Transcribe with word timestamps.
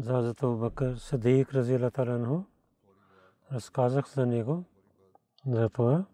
Бакр 0.00 0.96
Сидик 0.98 1.52
рази 1.52 1.74
Аллах 1.74 1.92
Таала 1.92 2.14
анху. 2.14 2.44
Разказах 3.52 4.08
за 4.08 4.26
него 4.26 4.64
за 5.46 5.68
това. 5.68 6.06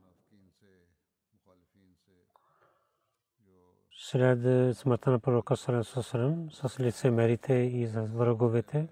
След 3.99 4.77
смъртта 4.77 5.11
на 5.11 5.19
пророка 5.19 5.57
Салам 5.57 6.51
с 6.53 6.81
лицемерите 6.81 7.55
и 7.55 7.87
за 7.87 8.03
враговете 8.03 8.89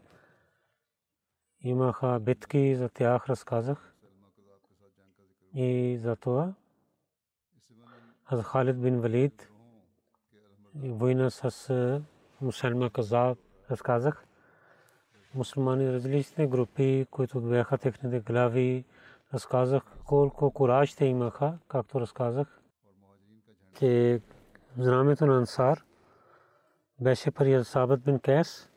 имаха 1.60 2.20
битки, 2.20 2.76
за 2.76 2.88
тях 2.88 3.28
разказах. 3.28 3.94
И 5.54 5.98
за 6.00 6.16
това 6.16 6.54
аз 8.26 8.42
Халид 8.42 8.80
бин 8.80 9.00
Валид 9.00 9.48
война 10.74 11.30
с 11.30 12.02
Мусалма 12.40 12.90
Казаб 12.90 13.38
разказах 13.70 14.23
мусулмани 15.34 15.92
различни 15.92 16.46
групи, 16.46 17.06
които 17.10 17.40
бяха 17.40 17.78
техните 17.78 18.20
глави, 18.20 18.84
разказах 19.34 19.82
колко 20.04 20.50
кураж 20.50 20.94
те 20.94 21.04
имаха, 21.04 21.58
както 21.68 22.00
разказах, 22.00 22.60
че 23.78 24.20
знамето 24.78 25.26
на 25.26 25.38
Ансар 25.38 25.84
беше 27.00 27.30
при 27.30 27.64
Сабът 27.64 28.04
бин 28.04 28.18
Кес 28.18 28.70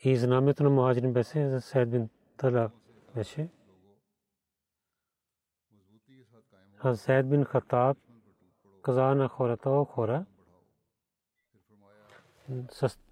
и 0.00 0.16
знамето 0.16 0.62
на 0.62 0.70
Мухаджирин 0.70 1.12
беше 1.12 1.48
за 1.48 1.60
Сейд 1.60 1.90
бин 1.90 2.08
Тала 2.36 2.70
беше. 3.14 3.48
Сейд 6.94 7.28
бин 7.28 7.44
Хатаб 7.44 7.98
каза 8.82 9.14
на 9.14 9.28
хората, 9.28 9.70
о 9.70 9.84
хора, 9.84 10.24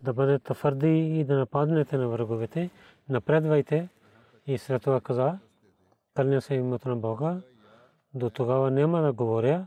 да 0.02 0.12
бъдете 0.12 0.54
твърди 0.54 1.20
и 1.20 1.24
да 1.24 1.38
нападнете 1.38 1.96
на 1.96 2.08
враговете, 2.08 2.70
напредвайте 3.08 3.88
и 4.46 4.58
след 4.58 4.82
това 4.82 5.00
каза, 5.00 5.38
кълня 6.14 6.40
се 6.42 6.54
името 6.54 6.88
на 6.88 6.96
Бога, 6.96 7.40
до 8.14 8.30
тогава 8.30 8.70
няма 8.70 9.02
да 9.02 9.12
говоря, 9.12 9.66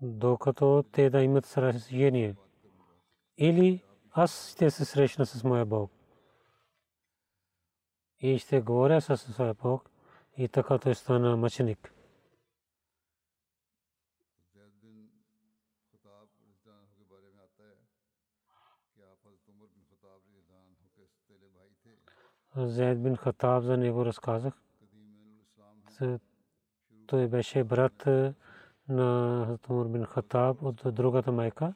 докато 0.00 0.84
те 0.92 1.10
да 1.10 1.22
имат 1.22 1.46
сражение. 1.46 2.34
Или 3.38 3.82
аз 4.12 4.52
ще 4.52 4.70
се 4.70 4.84
срещна 4.84 5.26
с 5.26 5.44
моя 5.44 5.64
Бог. 5.64 5.90
И 8.20 8.38
ще 8.38 8.60
говоря 8.60 9.00
с 9.00 9.16
своя 9.16 9.54
Бог 9.54 9.90
и 10.36 10.48
така 10.48 10.78
той 10.78 10.94
стана 10.94 11.36
мъченик. 11.36 11.93
Зейд 22.56 23.02
бин 23.02 23.16
Хатаб 23.16 23.64
за 23.64 23.76
него 23.76 24.04
разказах. 24.04 24.54
Той 27.06 27.28
беше 27.28 27.64
брат 27.64 28.06
на 28.88 29.58
Умар 29.68 29.86
бин 29.86 30.04
Хатаб 30.04 30.62
от 30.62 30.82
другата 30.86 31.32
майка. 31.32 31.74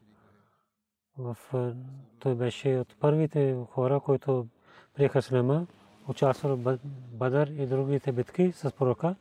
Той 2.19 2.34
беше 2.34 2.78
от 2.78 2.97
първите 3.00 3.56
хора, 3.71 4.00
които 4.00 4.47
приеха 4.94 5.22
Слема, 5.22 5.67
участвал 6.09 6.56
в 6.56 6.78
Бадър 7.12 7.47
и 7.47 7.67
другите 7.67 8.12
битки 8.12 8.53
с 8.53 8.72
пророка 8.72 9.15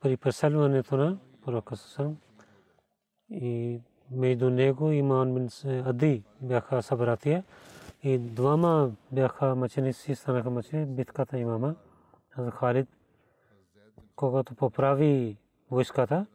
при 0.00 0.16
преселването 0.16 0.96
на 0.96 1.18
пророка 1.44 1.76
Сасам. 1.76 2.16
И 3.30 3.80
между 4.10 4.50
него 4.50 4.90
и 4.90 5.02
Ман 5.02 5.34
бин 5.34 5.48
Ади 5.64 6.22
бяха 6.40 6.82
събратия. 6.82 7.44
И 8.04 8.18
двама 8.18 8.90
бяха 9.12 9.54
мъченици, 9.54 10.14
станаха 10.14 10.50
мъченици, 10.50 10.90
битката 10.90 11.38
имама. 11.38 11.74
Халид, 12.50 12.88
когато 14.16 14.54
поправи 14.54 15.36
войската, 15.70 16.26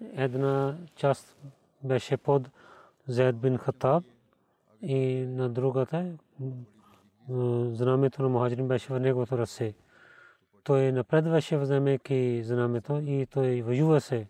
една 0.00 0.76
част 0.94 1.36
беше 1.84 2.16
под 2.16 2.50
Зейд 3.08 3.36
бин 3.36 3.58
Хатаб 3.58 4.04
и 4.82 5.26
на 5.28 5.48
другата 5.48 6.12
знамето 7.70 8.22
на 8.22 8.28
Мухаджирин 8.28 8.68
беше 8.68 8.92
в 8.92 9.00
неговото 9.00 9.38
ръце. 9.38 9.74
Той 10.64 10.92
напредваше 10.92 11.58
вземайки 11.58 12.42
знамето 12.44 13.02
и 13.06 13.26
той 13.26 13.62
воюваше, 13.62 14.26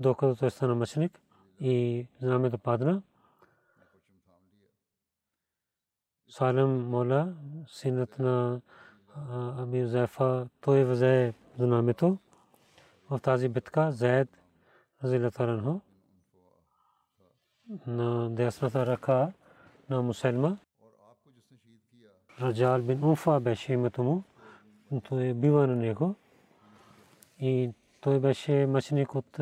докато 0.00 0.36
той 0.36 0.50
стана 0.50 0.74
мъченик 0.74 1.20
и 1.60 2.06
знамето 2.20 2.58
падна. 2.58 3.02
Салем 6.32 6.88
Мола, 6.90 7.34
синът 7.68 8.18
на 8.18 8.60
Аби 9.58 9.86
Зайфа, 9.86 10.48
той 10.60 10.84
взе 10.84 11.34
знамето 11.58 12.18
в 13.10 13.18
тази 13.18 13.48
битка, 13.48 13.92
Заед 13.92 14.28
Разилатаранхо, 15.04 15.80
на 17.86 18.30
десната 18.30 18.86
ръка 18.86 19.32
на 19.90 20.02
Мусельма. 20.02 20.58
Раджал 22.40 22.82
бин 22.82 23.04
Уфа 23.04 23.40
беше 23.40 23.72
името 23.72 24.02
му, 24.02 24.22
той 25.08 25.34
бива 25.34 25.66
на 25.66 25.76
него 25.76 26.14
и 27.38 27.70
той 28.00 28.20
беше 28.20 28.66
мъченик 28.66 29.14
от 29.14 29.38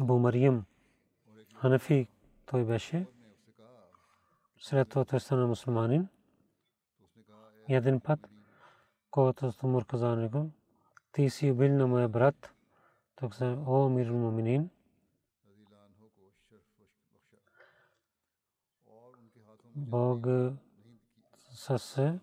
Абу 0.00 0.18
Мариям. 0.18 0.64
Ханафи 1.54 2.08
той 2.46 2.64
беше 2.64 3.06
след 4.60 4.88
това 4.88 5.04
той 5.04 5.20
стана 5.20 5.46
мусулманин. 5.46 6.08
Един 7.68 8.00
път, 8.00 8.28
когато 9.10 9.52
Тумур 9.52 9.86
каза 9.86 10.16
него, 10.16 10.50
ти 11.12 11.30
си 11.30 11.50
убил 11.50 11.72
на 11.72 11.86
моя 11.86 12.08
брат, 12.08 12.52
той 13.16 13.28
каза, 13.28 13.58
о, 13.66 13.88
мир 13.88 14.10
муминин, 14.10 14.70
Бог 19.76 20.26
с 21.50 22.18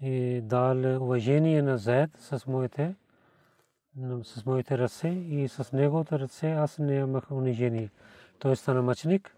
и 0.00 0.40
дал 0.44 1.02
уважение 1.04 1.62
на 1.62 1.78
Зайд 1.78 2.10
с 2.16 2.46
моите 2.46 2.94
с 4.24 4.46
моите 4.46 4.78
ръце 4.78 5.08
и 5.08 5.48
с 5.48 5.72
неговото 5.72 6.18
ръце 6.18 6.50
аз 6.50 6.78
не 6.78 6.94
имах 6.94 7.30
унижение. 7.30 7.90
Той 8.38 8.56
стана 8.56 8.82
мъченик. 8.82 9.36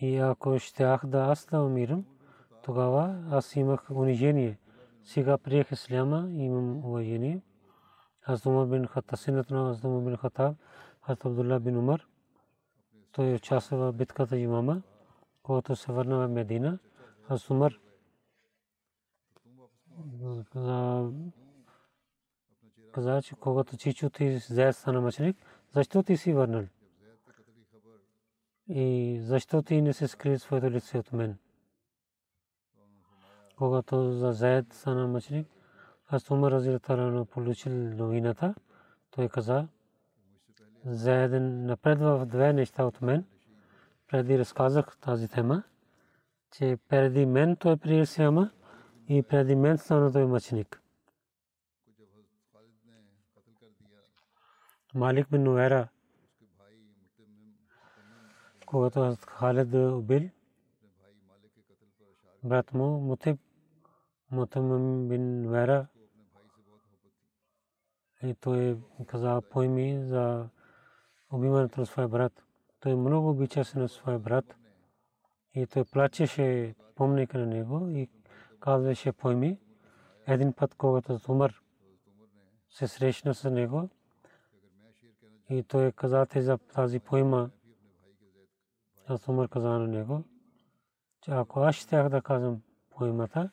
И 0.00 0.16
ако 0.16 0.58
щях 0.58 1.06
да 1.06 1.18
аз 1.18 1.46
да 1.46 1.62
умирам, 1.62 2.04
тогава 2.62 3.24
аз 3.30 3.56
имах 3.56 3.90
унижение. 3.90 4.58
Сега 5.04 5.38
приех 5.38 5.72
исляма 5.72 6.28
имам 6.30 6.84
уважение. 6.84 7.42
Аз 8.22 8.46
Умар 8.46 8.66
бин 8.66 8.86
Хаттаб, 8.86 9.18
синът 9.18 9.50
на 9.50 9.70
Аз 9.70 9.84
Умар 9.84 10.04
бин 10.04 10.16
Хаттаб, 10.16 10.56
Аз 11.02 11.24
Абдулла 11.24 11.60
бин 11.60 11.76
Умар, 11.76 12.06
той 13.12 13.34
участва 13.34 13.76
в 13.76 13.92
битката 13.92 14.38
имама, 14.38 14.82
когато 15.42 15.76
се 15.76 15.92
върна 15.92 16.18
в 16.18 16.28
Медина. 16.28 16.78
Аз 17.28 17.50
Умар 17.50 17.72
каза, 22.92 23.22
че 23.22 23.34
когато 23.34 23.76
чичо 23.76 24.10
ти 24.10 24.38
заед 24.38 24.76
стана 24.76 25.00
мъченик, 25.00 25.36
защо 25.74 26.02
ти 26.02 26.16
си 26.16 26.32
върнал? 26.32 26.64
И 28.68 29.18
защо 29.20 29.62
ти 29.62 29.82
не 29.82 29.92
се 29.92 30.08
скри 30.08 30.38
своето 30.38 30.70
лице 30.70 30.98
от 30.98 31.12
мен? 31.12 31.38
Когато 33.56 34.12
за 34.12 34.32
заед 34.32 34.72
стана 34.72 35.06
мъченик, 35.06 35.48
аз 36.08 36.30
Умар 36.30 36.52
Разилтарано 36.52 37.24
получил 37.24 37.72
новината, 37.72 38.54
той 39.10 39.28
каза, 39.28 39.68
заед 40.84 41.42
напредва 41.42 42.18
в 42.18 42.26
две 42.26 42.52
неща 42.52 42.84
от 42.84 43.02
мен. 43.02 43.24
Преди 44.08 44.38
разказах 44.38 44.96
тази 45.00 45.28
тема, 45.28 45.62
че 46.50 46.78
преди 46.88 47.26
мен 47.26 47.56
той 47.56 47.76
приел 47.76 48.06
сяма 48.06 48.50
и 49.08 49.22
преди 49.22 49.54
мен 49.54 49.78
стана 49.78 50.12
той 50.12 50.26
мъченик. 50.26 50.82
Малик 54.94 55.30
бин 55.30 55.42
Нуера, 55.42 55.88
когато 58.76 59.16
Халид 59.26 59.74
убил, 59.74 60.30
брат 62.44 62.74
му 62.74 63.00
Мутиб, 63.00 63.40
Мутим 64.30 65.08
бин 65.08 65.42
Нуера, 65.42 65.86
и 68.22 68.34
той 68.34 68.78
каза, 69.06 69.42
пойми 69.50 70.04
за 70.04 70.48
убиването 71.32 71.80
на 71.80 71.86
своя 71.86 72.08
брат. 72.08 72.44
Той 72.80 72.94
много 72.94 73.30
обичаше 73.30 73.78
на 73.78 73.88
своя 73.88 74.18
брат 74.18 74.56
и 75.54 75.66
той 75.66 75.84
плачеше 75.84 76.74
помника 76.94 77.38
на 77.38 77.46
него 77.46 77.88
и 77.88 78.08
казваше 78.60 79.12
пойми. 79.12 79.58
Един 80.26 80.52
път, 80.52 80.74
когато 80.74 81.18
умър, 81.28 81.62
се 82.70 82.88
срещна 82.88 83.34
с 83.34 83.50
него 83.50 83.88
и 85.50 85.62
той 85.62 85.92
каза 85.92 86.26
за 86.36 86.58
тази 86.58 87.00
поема. 87.00 87.50
Аз 89.08 89.28
умър 89.28 89.48
каза 89.48 89.68
на 89.68 89.86
него, 89.86 90.24
че 91.20 91.30
ако 91.30 91.60
аз 91.60 91.74
щях 91.74 92.08
да 92.08 92.22
казвам 92.22 92.62
поемата, 92.90 93.50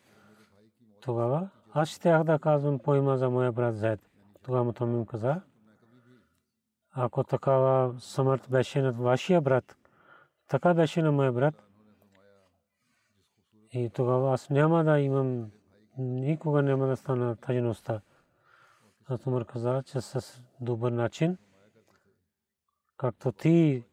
тогава 1.01 1.49
аз 1.73 1.89
щях 1.89 2.23
да 2.23 2.39
казвам 2.39 2.79
поема 2.79 3.17
за 3.17 3.29
моя 3.29 3.51
брат 3.51 3.75
Зед. 3.75 3.99
Тогава 4.43 4.63
му 4.63 4.97
им 4.97 5.05
каза, 5.05 5.41
ако 6.91 7.23
такава 7.23 7.99
смърт 7.99 8.47
беше 8.49 8.81
на 8.81 8.91
вашия 8.91 9.41
брат, 9.41 9.77
така 10.47 10.73
беше 10.73 11.01
на 11.01 11.11
моя 11.11 11.31
брат, 11.31 11.63
и 13.71 13.89
тогава 13.89 14.33
аз 14.33 14.49
няма 14.49 14.83
да 14.83 14.99
имам, 14.99 15.51
никога 15.97 16.61
няма 16.61 16.87
да 16.87 16.95
стана 16.95 17.35
тъжността. 17.35 18.01
Аз 19.05 19.27
Умар 19.27 19.45
каза, 19.45 19.83
че 19.85 20.01
с 20.01 20.41
добър 20.61 20.91
начин, 20.91 21.37
както 22.97 23.31
ти 23.31 23.83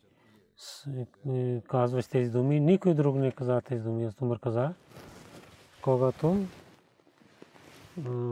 казваш 1.68 2.06
тези 2.06 2.30
думи, 2.30 2.60
никой 2.60 2.94
друг 2.94 3.16
не 3.16 3.32
каза 3.32 3.60
тези 3.60 3.82
думи. 3.82 4.04
Аз 4.04 4.20
Умар 4.20 4.38
каза, 4.38 4.74
когато 5.82 6.46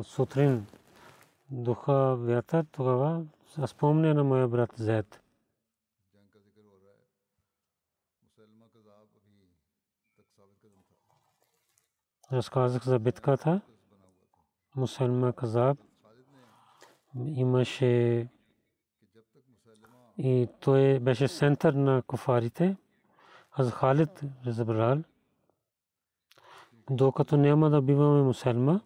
сутрин 0.02 0.66
духа 1.50 2.16
вятър, 2.16 2.66
тогава 2.72 3.24
спомня 3.66 4.14
на 4.14 4.24
моя 4.24 4.48
брат 4.48 4.70
Зед. 4.76 5.20
разказах 12.32 12.84
за 12.84 12.98
битката. 12.98 13.60
Мусалма 14.76 15.32
Казаб 15.32 15.78
имаше 17.24 18.28
и 20.18 20.48
той 20.60 20.98
беше 20.98 21.28
център 21.28 21.72
на 21.72 22.02
куфарите. 22.02 22.76
Аз 23.52 23.70
Халид 23.70 24.22
разбрал, 24.46 25.02
докато 26.90 27.36
няма 27.36 27.70
да 27.70 27.82
биваме 27.82 28.22
мусалма, 28.22 28.80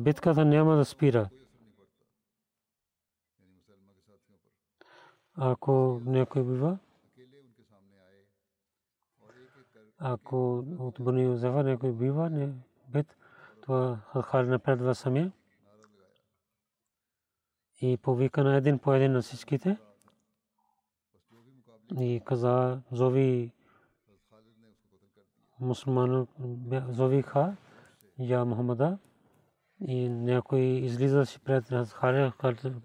битката 0.00 0.44
няма 0.44 0.76
да 0.76 0.84
спира. 0.84 1.28
Ако 5.34 6.00
някой 6.04 6.42
бива, 6.44 6.78
ако 9.98 10.64
от 10.78 10.96
Бани 11.00 11.26
някой 11.46 11.92
бива, 11.92 12.30
не 12.30 12.52
бит, 12.88 13.16
това 13.62 13.98
Халид 14.24 14.50
напредва 14.50 14.94
самия 14.94 15.32
и 17.80 17.96
повика 17.96 18.44
на 18.44 18.56
един 18.56 18.78
по 18.78 18.94
един 18.94 19.12
на 19.12 19.22
всичките 19.22 19.76
и 22.00 22.22
каза, 22.24 22.80
зови 22.92 23.52
мусулман, 25.60 26.26
зови 26.88 27.22
ха, 27.22 27.56
я 28.18 28.44
Мухаммада 28.44 28.98
и 29.80 30.08
някой 30.08 30.60
излизаше 30.60 31.38
пред 31.38 31.64
Халид, 31.88 32.32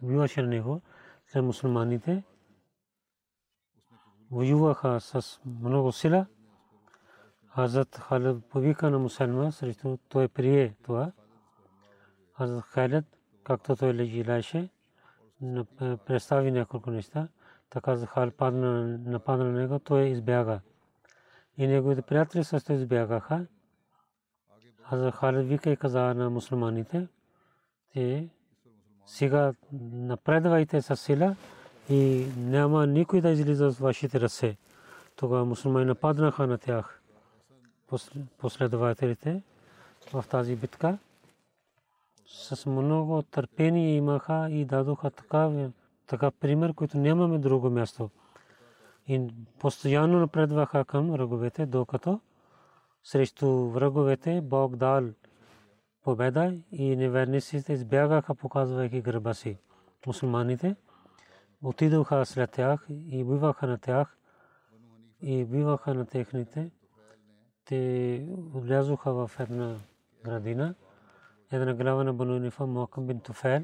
биваше 0.04 0.42
на 0.42 0.48
него, 0.48 0.82
след 1.28 1.44
мусулманите, 1.44 2.24
воюваха 4.32 5.02
с 5.02 5.42
много 5.46 5.92
сила, 5.92 6.26
Хазрат 7.56 7.96
Халид 7.98 8.46
повика 8.46 8.90
на 8.90 9.00
мусалма, 9.00 9.52
срещу 9.52 9.98
той 10.10 10.28
прие 10.28 10.76
това. 10.84 11.12
Хазрат 12.38 12.64
Халид, 12.64 13.06
както 13.44 13.76
той 13.76 13.94
лежи 13.94 14.24
представи 16.06 16.52
няколко 16.52 16.92
неща. 16.92 17.28
Така 17.70 17.96
за 17.96 18.06
Халид 18.06 18.36
падна, 18.36 18.98
нападна 19.06 19.46
на 19.46 19.52
него, 19.52 19.80
той 19.80 20.02
избяга. 20.02 20.60
И 21.58 21.68
неговите 21.68 22.02
приятели 22.02 22.44
също 22.44 22.74
избягаха. 22.74 23.46
Хазрат 24.84 25.16
Халид 25.16 25.48
вика 25.48 25.70
и 25.70 25.78
каза 25.78 26.14
на 26.14 26.30
мусулманите, 26.30 27.08
те 27.94 28.30
сега 29.06 29.54
напредвайте 29.92 30.82
с 30.82 30.98
сила 30.98 31.36
и 31.90 32.28
няма 32.38 32.88
никой 32.88 33.22
да 33.22 33.30
излиза 33.30 33.68
от 33.68 33.76
вашите 33.76 34.22
ръце. 34.22 34.58
Тогава 35.16 35.46
мусулмани 35.46 35.86
нападнаха 35.86 36.48
на 36.48 36.58
тях 36.58 37.02
последователите 38.38 39.42
в 40.14 40.26
тази 40.30 40.56
битка 40.56 40.98
с 42.34 42.66
много 42.66 43.22
търпение 43.22 43.96
имаха 43.96 44.48
и 44.52 44.66
дадоха 44.66 45.12
така, 45.12 45.70
така 46.08 46.32
пример, 46.32 46.74
който 46.74 46.98
нямаме 46.98 47.40
друго 47.40 47.70
място. 47.70 48.10
И 49.08 49.28
постоянно 49.60 50.20
напредваха 50.20 50.86
към 50.86 51.12
враговете, 51.12 51.66
докато 51.66 52.20
срещу 53.04 53.48
враговете 53.70 54.42
Бог 54.42 54.76
дал 54.76 55.04
победа 56.04 56.56
и 56.72 56.96
неверниците 56.96 57.74
избягаха, 57.74 58.36
показвайки 58.36 59.02
гърба 59.02 59.34
си. 59.34 59.58
Мусулманите 60.08 60.76
отидоха 61.64 62.26
след 62.26 62.52
тях 62.52 62.86
и 62.90 63.24
биваха 63.24 63.68
на 63.68 63.78
тях 63.78 64.18
и 65.22 65.46
биваха 65.46 65.94
на 65.94 66.06
техните 66.06 66.72
те 67.66 68.26
влязоха 68.54 69.14
в 69.14 69.32
една 69.40 69.80
градина. 70.24 70.76
Една 71.54 71.74
глава 71.74 72.04
на 72.04 72.14
Бану 72.14 72.40
Нифа, 72.40 72.66
Мокъм 72.66 73.08
бин 73.08 73.20
Туфел, 73.20 73.62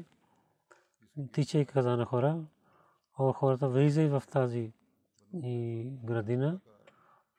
тичай 1.32 1.64
каза 1.64 1.96
на 1.96 2.04
хора, 2.04 2.38
о 3.18 3.32
хората 3.32 3.68
влизай 3.68 4.08
в 4.08 4.22
тази 4.32 4.72
градина. 6.04 6.60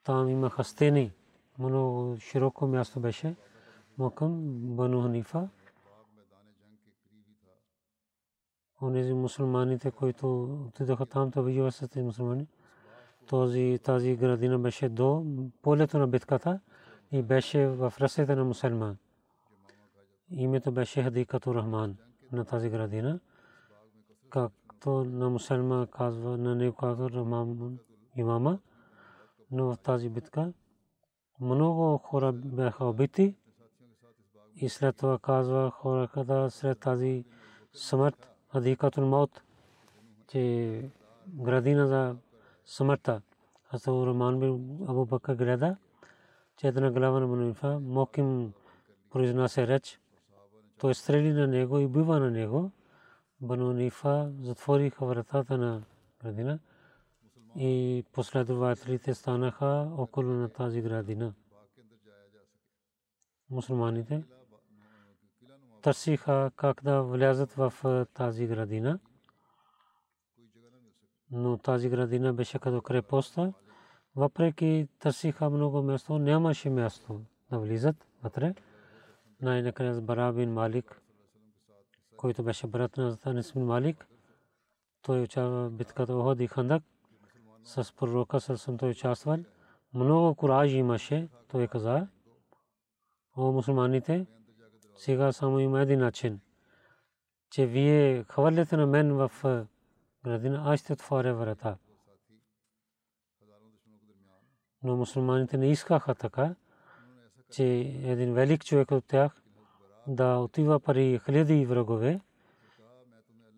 Там 0.04 0.28
имаха 0.28 0.64
стени, 0.64 1.12
много 1.58 2.16
широко 2.20 2.66
място 2.66 3.00
беше. 3.00 3.36
Мокъм, 3.98 4.40
Бану 4.76 5.02
Ханифа. 5.02 5.48
Онези 8.82 9.12
мусулманите, 9.14 9.90
които 9.90 10.44
отидоха 10.66 11.06
там, 11.06 11.30
то 11.30 11.42
воюват 11.42 11.74
с 11.74 11.88
тези 11.88 12.02
мусулмани 12.04 12.46
този, 13.26 13.78
тази 13.84 14.16
градина 14.16 14.58
беше 14.58 14.88
до 14.88 15.24
полето 15.62 15.98
на 15.98 16.08
битката 16.08 16.60
и 17.12 17.22
беше 17.22 17.66
в 17.66 17.94
ръцете 18.00 18.34
на 18.34 18.44
мусулман. 18.44 18.96
Името 20.34 20.72
беше 20.72 21.02
Хадикату 21.02 21.54
Рахман. 21.54 21.96
на 22.32 22.44
тази 22.44 22.70
градина. 22.70 23.20
Както 24.30 25.04
на 25.04 25.30
мусульма 25.30 25.86
казва, 25.86 26.38
на 26.38 26.54
него 26.54 26.76
казва 26.76 27.26
имама, 28.16 28.58
но 29.50 29.72
в 29.72 29.78
тази 29.78 30.08
битка 30.08 30.52
много 31.40 31.98
хора 31.98 32.32
бяха 32.32 32.84
убити 32.84 33.36
и 34.56 34.68
след 34.68 34.96
това 34.96 35.18
казва 35.18 35.70
хората 35.70 36.50
след 36.50 36.80
тази 36.80 37.24
смърт, 37.72 38.28
адикатул 38.50 39.06
маут, 39.06 39.42
че 40.28 40.90
градина 41.28 41.86
за 41.86 42.16
смъртта. 42.64 43.22
Аз 43.70 43.88
Роман 43.88 44.40
бил 44.40 44.60
Абу 44.88 45.04
Бакър 45.04 45.34
гледа, 45.34 45.76
че 46.56 46.68
една 46.68 46.90
глава 46.90 47.20
на 47.20 47.26
Манифа, 47.26 47.80
Моким 47.80 48.52
произнася 49.10 49.66
реч, 49.66 50.01
той 50.82 50.94
стрели 50.94 51.32
на 51.32 51.46
него 51.46 51.78
и 51.78 51.84
убива 51.84 52.20
на 52.20 52.30
него. 52.30 52.70
Бану 53.40 53.72
Нифа 53.72 54.32
затвориха 54.40 55.06
вратата 55.06 55.58
на 55.58 55.82
градина 56.22 56.58
и 57.56 58.04
последователите 58.12 59.14
станаха 59.14 59.90
около 59.96 60.26
на 60.26 60.48
тази 60.48 60.82
градина. 60.82 61.34
Мусулманите 63.50 64.24
търсиха 65.82 66.50
как 66.56 66.82
да 66.84 67.02
влязат 67.02 67.52
в 67.52 67.72
тази 68.14 68.46
градина. 68.46 68.98
Но 71.30 71.58
тази 71.58 71.88
градина 71.88 72.34
беше 72.34 72.58
като 72.58 72.82
крепостта. 72.82 73.52
Въпреки 74.16 74.88
търсиха 74.98 75.50
много 75.50 75.82
място, 75.82 76.18
нямаше 76.18 76.70
място 76.70 77.20
да 77.50 77.58
влизат 77.58 78.06
вътре. 78.22 78.54
Най-накрая 79.42 79.94
с 79.94 80.00
Барабин 80.00 80.52
Малик, 80.52 81.02
който 82.16 82.42
беше 82.42 82.66
брат 82.66 82.96
на 82.96 83.16
Танис 83.16 83.52
бин 83.52 83.64
Малик, 83.64 84.06
той 85.02 85.22
участва 85.22 85.68
в 85.68 85.72
битката 85.72 86.14
Оход 86.16 86.40
и 86.40 86.46
Хандак. 86.46 86.82
С 87.64 87.96
пророка 87.96 88.40
съм 88.40 88.78
той 88.78 88.90
участвал. 88.90 89.38
Много 89.94 90.34
кураж 90.34 90.72
имаше, 90.72 91.28
той 91.48 91.68
каза. 91.68 92.08
О, 93.36 93.52
мусулманите, 93.52 94.26
сега 94.96 95.32
само 95.32 95.58
има 95.58 95.80
един 95.80 96.00
начин, 96.00 96.40
че 97.50 97.66
вие 97.66 98.24
хвърляте 98.24 98.76
на 98.76 98.86
мен 98.86 99.12
в 99.12 99.30
градина, 100.24 100.62
аз 100.66 100.80
ще 100.80 100.92
отворя 100.92 101.34
врата. 101.34 101.76
Но 104.82 104.96
мусулманите 104.96 105.56
не 105.56 105.70
искаха 105.70 106.14
така, 106.14 106.54
че 107.52 107.64
един 108.04 108.34
велик 108.34 108.64
човек 108.64 108.90
от 108.90 109.04
тях 109.04 109.42
да 110.06 110.36
отива 110.36 110.80
пари 110.80 111.20
хиляди 111.24 111.66
врагове, 111.66 112.20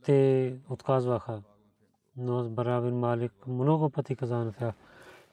те 0.05 0.57
отказваха. 0.69 1.43
Но 2.17 2.49
Барабин 2.51 2.99
Малик 2.99 3.33
много 3.47 3.91
пъти 3.91 4.17
каза 4.17 4.37
на 4.37 4.53
тях 4.53 4.75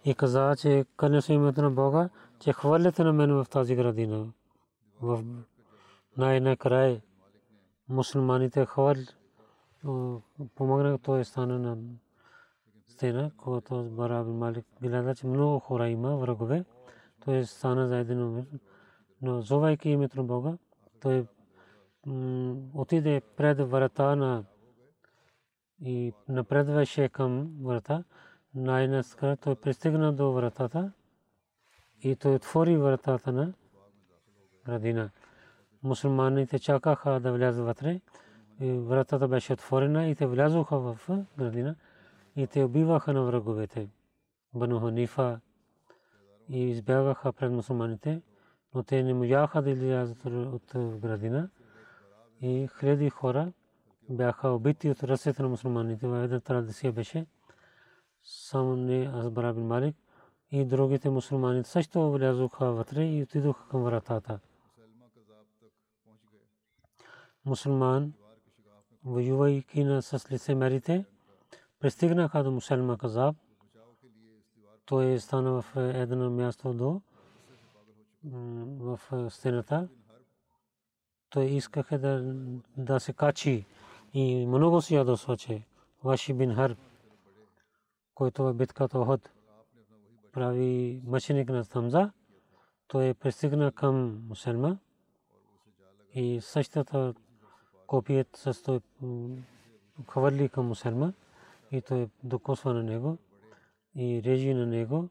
и 0.06 0.16
каза, 0.16 0.56
че 0.58 0.86
къде 0.98 1.22
се 1.22 1.34
името 1.34 1.62
на 1.62 1.72
Бога, 1.72 2.10
че 2.40 2.54
хвърляте 2.54 3.04
на 3.04 3.14
мен 3.14 3.34
в 3.34 3.46
тази 3.50 3.76
градина. 3.76 4.28
В 5.02 5.24
най-накрая 6.18 7.02
мусулманите 7.90 8.66
хвър 8.66 8.98
помогнаха 10.56 10.98
той 10.98 11.26
стана 11.26 11.60
на 11.60 11.78
стена, 12.88 13.32
когато 13.38 13.84
Барабин 13.84 14.38
Малик 14.38 14.66
гледа, 14.82 15.16
че 15.16 15.28
много 15.28 15.60
хора 15.60 15.90
има 15.90 16.18
врагове. 16.18 16.66
Той 17.26 17.46
стана 17.46 17.88
за 17.88 17.98
един 17.98 18.24
умир. 18.24 18.46
Но 19.22 19.42
зовайки 19.42 19.90
името 19.90 20.18
на 20.18 20.24
Бога, 20.24 20.58
той 21.02 21.26
отиде 22.74 23.22
пред 23.38 23.70
врата 23.70 24.16
на 24.16 24.44
и 25.82 26.14
напредваше 26.30 27.10
към 27.10 27.52
врата. 27.62 28.04
Най-наскоро 28.56 29.38
той 29.38 29.56
пристигна 29.56 30.14
до 30.14 30.32
вратата 30.32 30.92
и 32.02 32.16
той 32.16 32.36
отвори 32.36 32.78
вратата 32.78 33.32
на 33.32 33.54
градина. 34.66 35.10
Мусулманите 35.84 36.60
чакаха 36.60 37.20
да 37.20 37.34
влязат 37.34 37.66
вътре. 37.66 38.02
Вратата 38.62 39.28
беше 39.28 39.54
отворена 39.54 40.08
и 40.08 40.16
те 40.16 40.26
влязоха 40.26 40.80
в 40.80 41.00
градина 41.38 41.76
и 42.36 42.48
те 42.48 42.64
убиваха 42.64 43.14
на 43.14 43.24
враговете. 43.24 43.90
Бану 44.54 44.80
Ханифа 44.80 45.40
и 46.52 46.70
избягаха 46.70 47.34
пред 47.34 47.52
мусулманите, 47.52 48.22
но 48.76 48.84
те 48.84 49.04
не 49.04 49.14
можаха 49.14 49.62
да 49.62 49.70
излязат 49.70 50.26
от 50.26 50.72
градина 50.76 51.50
и 52.42 52.70
хиляди 52.80 53.10
хора 53.10 53.52
бяха 54.10 54.50
убити 54.50 54.90
от 54.90 55.04
ръцете 55.04 55.42
на 55.42 55.50
мусулманите. 55.50 56.08
В 56.08 56.24
една 56.24 56.40
традиция 56.40 56.92
беше 56.92 57.26
само 58.24 58.76
не 58.76 59.12
Азбара 59.14 59.54
бин 59.54 59.68
Малик 59.68 59.96
и 60.52 60.66
другите 60.66 61.10
мусулмани 61.10 61.64
също 61.64 62.12
влязоха 62.12 62.72
вътре 62.72 63.06
и 63.06 63.24
отидоха 63.24 63.70
към 63.70 63.84
вратата. 63.84 64.40
Мусулман, 67.46 68.14
воювайки 69.06 69.86
с 70.02 70.32
лицемерите, 70.32 71.06
пристигнаха 71.80 72.44
до 72.44 72.52
мусулма 72.52 72.98
Казаб. 72.98 73.36
Той 74.92 75.20
стана 75.20 75.62
в 75.62 75.76
едно 75.76 76.30
място 76.30 76.74
до 76.74 77.02
в 78.24 79.00
стената. 79.30 79.90
Той 81.30 81.46
искаха 81.46 82.00
да, 82.00 82.34
да 82.78 83.00
се 83.00 83.14
качи. 83.14 83.66
И 84.14 84.46
много 84.48 84.82
си 84.82 84.96
ядосва, 84.96 85.38
че 85.38 85.64
Ваши 86.04 86.34
бин 86.34 86.56
Харб, 86.56 86.78
който 88.16 88.44
в 88.44 88.54
битката 88.54 89.00
Охот 89.00 89.32
прави 90.32 91.02
мъченик 91.06 91.50
на 91.50 91.66
Тамза, 91.66 92.12
той 92.88 93.14
пристигна 93.14 93.72
към 93.72 94.26
мусульма 94.28 94.78
и 96.14 96.42
същата 96.42 97.14
копият 97.88 98.36
с 98.36 98.64
той 98.64 98.82
хвърли 100.08 100.50
към 100.50 100.68
мусульма 100.68 101.14
и 101.72 101.82
той 101.82 102.10
докосва 102.24 102.74
на 102.74 102.84
него 102.84 103.18
и 103.96 104.24
режи 104.24 104.54
на 104.54 104.66
него 104.66 105.10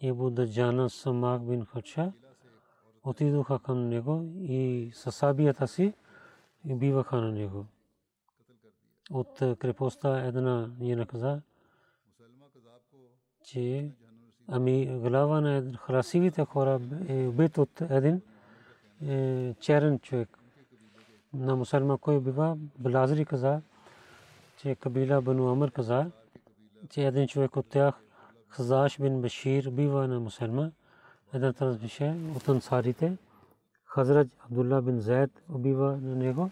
и 0.00 0.12
Буда 0.12 0.46
Джана 0.46 0.90
Самак 0.90 1.42
бин 1.42 1.64
Хача 1.64 2.12
отидоха 3.04 3.58
към 3.58 3.88
него 3.88 4.24
и 4.40 4.90
със 4.94 5.16
сабията 5.16 5.68
си 5.68 5.94
и 6.68 6.74
биваха 6.74 7.16
на 7.16 7.32
него. 7.32 7.66
От 9.10 9.38
крепостта 9.58 10.26
една 10.26 10.70
ни 10.78 10.96
наказа, 10.96 11.40
че 13.44 13.90
ами 14.48 14.98
глава 14.98 15.40
на 15.40 15.72
красивите 15.86 16.44
хора 16.44 16.80
е 17.08 17.26
убит 17.26 17.58
от 17.58 17.80
един 17.80 18.22
е, 19.06 19.54
черен 19.60 19.98
човек. 19.98 20.38
На 21.34 21.56
мусульма 21.56 21.98
кой 21.98 22.20
бива, 22.20 22.56
Блазри 22.78 23.24
каза, 23.24 23.62
че 24.56 24.74
кабила 24.74 25.22
Бану 25.22 25.52
Амр 25.52 25.70
каза, 25.70 26.10
че 26.90 27.06
един 27.06 27.28
човек 27.28 27.56
от 27.56 27.66
тях, 27.66 27.94
Хазаш 28.48 29.00
бин 29.00 29.22
Башир, 29.22 29.70
бива 29.70 30.08
на 30.08 30.20
мусульма. 30.20 30.70
Една 31.32 31.52
тараз 31.52 31.78
беше 31.78 32.16
от 32.36 32.48
ансарите. 32.48 33.16
Хазрат 33.84 34.28
Абдулла 34.44 34.82
бин 34.82 35.00
Зайд 35.00 35.42
убива 35.48 35.98
на 36.02 36.16
него. 36.16 36.50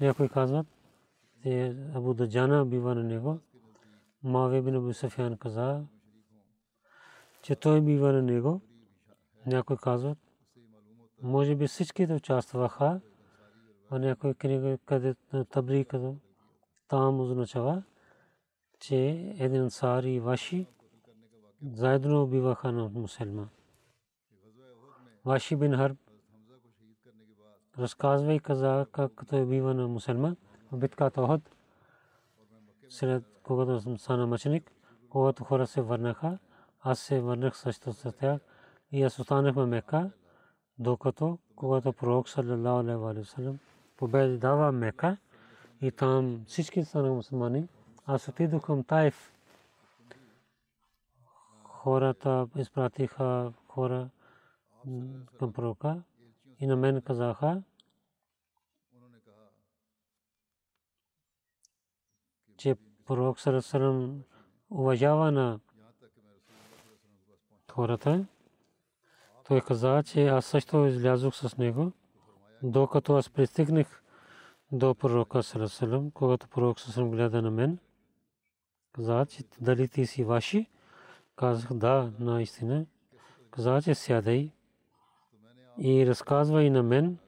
Някои 0.00 0.28
казват, 0.28 0.66
че 1.42 1.76
Абу 1.94 2.14
Даджана 2.14 2.62
убива 2.62 2.94
на 2.94 3.02
него. 3.02 3.38
Маве 4.22 4.62
бин 4.62 4.74
Абу 4.74 4.92
Софиян 4.92 5.36
каза, 5.36 5.82
че 7.42 7.56
той 7.56 7.80
бива 7.80 8.12
на 8.12 8.22
него. 8.22 8.60
Някои 9.46 9.76
казват, 9.76 10.18
може 11.22 11.54
би 11.54 11.66
всички 11.66 12.06
да 12.06 12.14
участваха 12.14 13.00
в 13.90 13.98
някои 13.98 14.34
книги, 14.34 14.78
къде 14.86 15.14
табри, 15.50 15.84
като 15.84 16.16
там 16.88 17.20
означава, 17.20 17.82
че 18.78 19.34
един 19.38 19.62
ансари 19.62 20.10
и 20.10 20.20
ваши 20.20 20.66
заедно 21.62 22.22
убиваха 22.22 22.72
на 22.72 22.88
мусульман. 22.88 23.48
Ваши 25.24 25.56
бин 25.56 25.76
Харб 25.76 25.98
разказва 27.78 28.34
и 28.34 28.40
каза 28.40 28.86
как 28.92 29.12
той 29.28 29.46
бива 29.46 29.74
на 29.74 29.88
мусульман 29.88 30.36
в 30.72 30.78
битката 30.78 31.22
Охот. 31.22 31.40
След 32.88 33.24
когато 33.42 33.80
съм 33.80 33.98
стана 33.98 34.26
мъченик, 34.26 34.72
когато 35.10 35.44
хора 35.44 35.66
се 35.66 35.82
върнаха, 35.82 36.38
аз 36.80 36.98
се 36.98 37.20
върнах 37.20 37.56
също 37.56 37.92
с 37.92 38.12
тях 38.12 38.40
и 38.92 39.02
аз 39.02 39.18
останах 39.18 39.54
в 39.54 39.66
Мека, 39.66 40.10
докато 40.78 41.38
когато 41.56 41.92
пророк 41.92 42.28
саллалаху 42.28 42.78
алейхи 42.78 43.18
ва 43.18 43.24
саллям 43.24 43.58
побеждава 43.96 44.72
Мека 44.72 45.16
и 45.80 45.90
там 45.90 46.44
всички 46.46 46.84
станаха 46.84 47.14
мусулмани. 47.14 47.68
Аз 48.10 48.28
отидох 48.28 48.62
към 48.64 48.84
Тайф. 48.84 49.32
Хората 51.64 52.48
изпратиха 52.56 53.52
хора 53.68 54.08
към 55.38 55.52
пророка 55.52 56.02
и 56.60 56.66
на 56.66 56.76
мен 56.76 57.02
казаха, 57.02 57.62
че 62.56 62.76
пророк 63.06 63.40
Сарасалам 63.40 64.22
уважава 64.70 65.32
на 65.32 65.60
хората. 67.72 68.26
Той 69.44 69.60
каза, 69.60 70.02
че 70.06 70.26
аз 70.26 70.46
също 70.46 70.86
излязох 70.86 71.34
с 71.34 71.56
него, 71.56 71.92
докато 72.62 73.16
аз 73.16 73.30
пристигнах 73.30 74.02
до 74.72 74.94
пророка 74.94 75.42
Сарасалам, 75.42 76.10
когато 76.10 76.48
пророк 76.48 76.80
Сарасалам 76.80 77.10
гледа 77.10 77.42
на 77.42 77.50
мен. 77.50 77.78
Каза, 78.98 79.26
че 79.26 79.44
дали 79.60 79.88
ти 79.88 80.06
си 80.06 80.24
ваши? 80.24 80.66
Казах, 81.36 81.72
да, 81.72 82.12
наистина. 82.18 82.86
Каза, 83.50 83.82
че 83.82 83.94
сядай 83.94 84.52
и 85.78 86.06
разказвай 86.06 86.70
на 86.70 86.82
мен, 86.82 87.18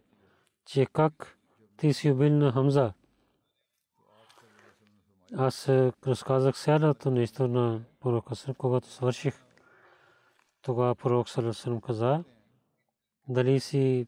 че 0.65 0.87
как 0.87 1.39
ти 1.77 1.93
си 1.93 2.11
убил 2.11 2.33
на 2.33 2.53
Хамза. 2.53 2.93
Аз 5.37 5.69
разказах 6.07 6.57
цялото 6.57 7.11
нещо 7.11 7.49
на 7.49 7.81
пророка 8.00 8.37
Сърм, 8.37 8.55
когато 8.55 8.89
свърших. 8.89 9.45
Тогава 10.62 10.95
пророк 10.95 11.29
Сърм 11.29 11.81
каза, 11.81 12.25
дали 13.29 13.61
си, 13.61 14.07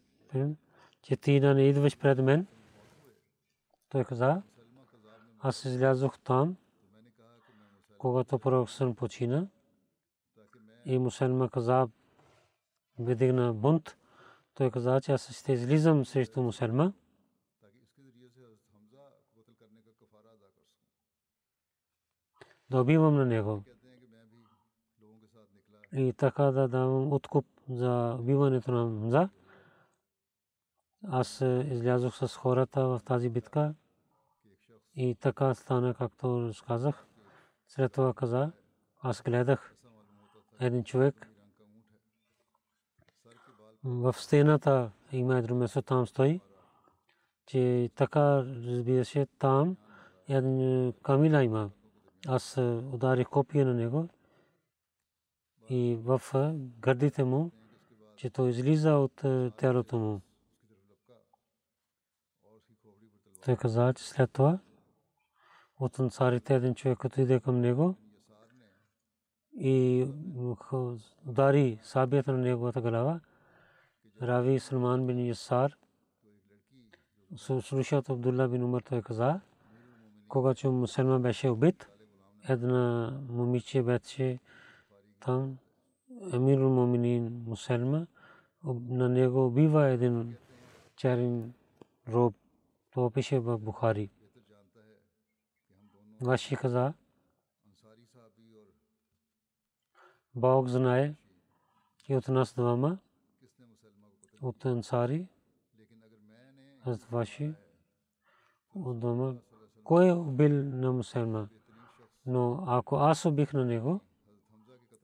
че 1.03 1.17
ти 1.17 1.41
не 1.41 1.63
идваш 1.63 1.99
пред 1.99 2.19
мен. 2.19 2.47
Той 3.89 4.05
каза, 4.05 4.43
аз 5.41 5.65
излязох 5.65 6.19
там, 6.19 6.57
когато 8.03 8.39
пророк 8.39 8.71
Сърм 8.71 8.95
почина. 8.95 9.49
И 10.85 10.99
мусульма 10.99 11.51
каза, 11.51 11.89
видигна 12.99 13.55
бунт. 13.55 13.97
Той 14.55 14.71
каза, 14.71 15.01
че 15.01 15.13
аз 15.13 15.33
ще 15.33 15.53
излизам 15.53 16.07
срещу 16.07 16.43
мусульма. 16.43 16.93
да 22.71 22.81
убивам 22.81 23.15
на 23.15 23.27
него. 23.27 23.65
И 25.93 26.13
така 26.13 26.43
да 26.43 26.69
давам 26.69 27.13
откуп 27.13 27.47
за 27.69 28.17
убиването 28.21 28.73
на 28.73 28.85
Хамза. 28.85 29.29
Аз 31.09 31.41
излязох 31.65 32.17
с 32.17 32.37
хората 32.37 32.87
в 32.87 33.01
тази 33.05 33.29
битка 33.29 33.75
и 34.97 35.15
така 35.15 35.55
стана, 35.55 35.95
както 35.95 36.49
разказах. 36.49 37.07
След 37.75 37.93
това 37.93 38.15
каза, 38.15 38.53
аз 39.01 39.23
гледах 39.23 39.75
един 40.61 40.85
човек 40.85 41.29
в 43.85 44.13
стената 44.13 44.91
има 45.13 45.39
едно 45.39 45.57
место 45.57 45.83
там 45.83 46.07
стои, 46.07 46.41
че 47.47 47.91
така 47.95 48.45
разбира 48.45 49.05
се 49.05 49.27
там 49.39 49.77
един 50.29 50.93
камила 50.93 51.45
има. 51.45 51.71
Аз 52.27 52.57
ударих 52.93 53.29
копия 53.29 53.67
на 53.67 53.75
него 53.75 54.09
и 55.69 55.99
в 56.03 56.21
гърдите 56.81 57.25
му, 57.25 57.51
че 58.17 58.31
той 58.31 58.51
излиза 58.51 58.93
от 58.93 59.23
тялото 59.57 59.99
му. 59.99 60.21
Той 63.45 63.57
каза, 63.57 63.93
че 63.95 64.09
след 64.09 64.33
това 64.33 64.59
от 65.85 65.99
ансарите 65.99 66.55
един 66.55 66.75
човек, 66.75 66.99
който 66.99 67.21
иде 67.21 67.41
към 67.41 67.61
него 67.61 67.95
и 69.55 70.07
удари 71.27 71.79
сабията 71.83 72.33
на 72.33 72.39
неговата 72.39 72.81
глава. 72.81 73.21
Рави 74.23 74.61
Салман 74.61 75.07
бин 75.07 75.27
Ясар 75.27 75.77
слушат 77.37 78.11
Абдулла 78.11 78.49
бин 78.49 78.65
Умар 78.65 78.81
той 78.81 79.03
каза, 79.03 79.41
когато 80.29 80.73
мусулман 80.73 81.23
беше 81.23 81.49
убит, 81.49 81.89
една 82.49 83.11
момиче 83.29 83.83
беше 83.83 84.39
там, 85.21 85.59
Амирул 86.33 86.71
Муминин 86.71 87.43
мусульма, 87.47 88.07
на 88.65 89.09
него 89.09 89.47
убива 89.47 89.89
един 89.89 90.37
черен 90.97 91.53
роб. 92.09 92.35
Това 92.93 93.11
пише 93.11 93.39
в 93.39 93.59
Бухари. 93.59 94.11
Ваши 96.23 96.57
каза, 96.57 96.95
Бог 100.35 100.69
знае, 100.69 101.15
и 102.09 102.17
от 102.17 102.29
нас 102.29 102.55
двама, 102.55 102.99
от 104.43 104.65
ансари, 104.65 105.29
аз 106.85 107.05
ваши, 107.05 107.55
от 108.75 109.01
двама, 109.01 109.37
кой 109.85 110.09
е 110.09 110.13
убил 110.13 110.65
на 110.65 110.93
мусульман? 110.93 111.49
Но 112.27 112.65
ако 112.67 112.97
аз 112.97 113.25
убих 113.25 113.53
на 113.53 113.65
него, 113.65 114.01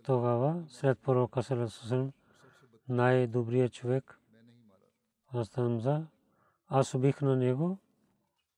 тогава 0.02 0.64
след 0.68 0.98
пророка 0.98 1.42
Салесусалам 1.42 2.12
най-добрият 2.88 3.72
човек, 3.72 4.20
аз 6.68 6.94
убих 6.94 7.20
на 7.20 7.36
него 7.36 7.78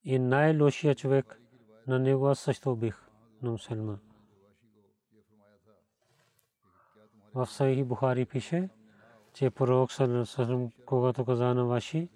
и 0.05 0.19
най-лошият 0.19 0.99
човек 0.99 1.40
на 1.87 1.99
него 1.99 2.29
аз 2.29 2.39
също 2.39 2.73
убих 2.73 3.09
на 3.43 3.51
мусульман. 3.51 3.99
В 7.35 7.47
Сахих 7.47 7.85
Бухари 7.85 8.27
пише, 8.27 8.69
че 9.33 9.51
пророк 9.51 9.93
Салесусалам, 9.93 10.71
когато 10.87 11.25
каза 11.25 11.55
на 11.55 11.65
ваши, 11.65 12.09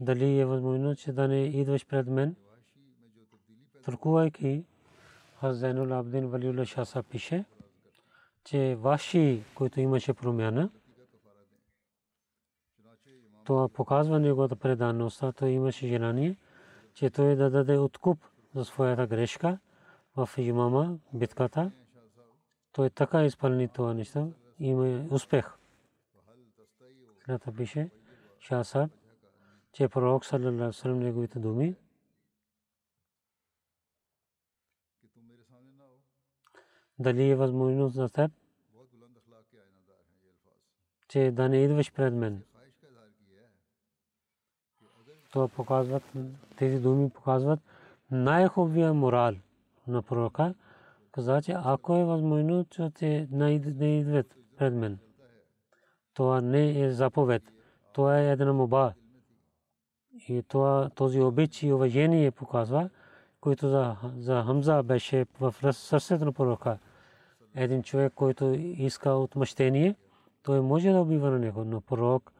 дали 0.00 0.38
е 0.38 0.44
възможно, 0.44 0.96
че 0.96 1.12
да 1.12 1.28
не 1.28 1.44
идваш 1.44 1.86
пред 1.86 2.06
мен, 2.06 2.36
тълкувайки 3.84 4.64
Хазенул 5.40 5.92
Абдин 5.92 6.26
Валиула 6.28 6.66
Шаса 6.66 7.02
пише, 7.02 7.44
че 8.44 8.76
ваши, 8.80 9.44
които 9.54 9.80
имаше 9.80 10.14
промяна, 10.14 10.70
това 13.44 13.68
показва 13.68 14.20
неговата 14.20 14.56
преданност. 14.56 15.24
Той 15.36 15.50
имаше 15.50 15.88
желание, 15.88 16.36
че 16.94 17.10
той 17.10 17.36
да 17.36 17.50
даде 17.50 17.78
откуп 17.78 18.18
за 18.54 18.64
своята 18.64 19.06
грешка 19.06 19.58
в 20.16 20.30
имама, 20.38 20.98
битката. 21.12 21.72
Той 22.72 22.90
така 22.90 23.24
изпълни 23.24 23.68
това 23.68 23.94
нещо. 23.94 24.32
Има 24.58 25.04
успех. 25.10 25.50
След 27.24 27.42
пише 27.56 27.90
Шасаб, 28.40 28.90
че 29.72 29.88
пророк 29.88 30.24
саллалаху 30.24 30.88
неговите 30.88 31.38
думи 31.38 31.76
дали 36.98 37.30
е 37.30 37.36
възможно 37.36 37.88
за 37.88 38.08
теб, 38.08 38.32
че 41.08 41.30
да 41.30 41.48
не 41.48 41.64
идваш 41.64 41.92
пред 41.92 42.14
мен. 42.14 42.42
Това 45.30 45.48
показват, 45.48 46.02
тези 46.56 46.80
думи 46.80 47.10
показват 47.10 47.60
най-хубавия 48.12 48.94
морал 48.94 49.34
на 49.86 50.02
пророка. 50.02 50.54
Каза, 51.12 51.42
че 51.42 51.54
ако 51.64 51.96
е 51.96 52.04
възможно, 52.04 52.64
че 52.98 53.28
не 53.30 53.98
идват 53.98 54.36
пред 54.58 54.74
мен. 54.74 54.98
Това 56.14 56.40
не 56.40 56.80
е 56.80 56.90
заповед. 56.90 57.42
Това 57.92 58.20
е 58.20 58.30
една 58.30 58.52
моба. 58.52 58.92
И 60.28 60.42
това, 60.42 60.90
този 60.94 61.20
обич 61.20 61.62
и 61.62 61.72
уважение 61.72 62.30
показва, 62.30 62.90
който 63.40 63.68
за, 63.68 63.96
за 64.16 64.42
Хамза 64.42 64.82
беше 64.82 65.26
в 65.40 65.72
сърцето 65.72 66.24
на 66.24 66.32
пророка 66.32 66.78
един 67.54 67.82
човек, 67.82 68.12
който 68.14 68.44
иска 68.58 69.10
отмъщение, 69.10 69.94
той 70.42 70.60
може 70.60 70.90
да 70.90 71.00
убива 71.00 71.30
на 71.30 71.38
него, 71.38 71.64
но 71.64 71.80
пророк, 71.80 72.32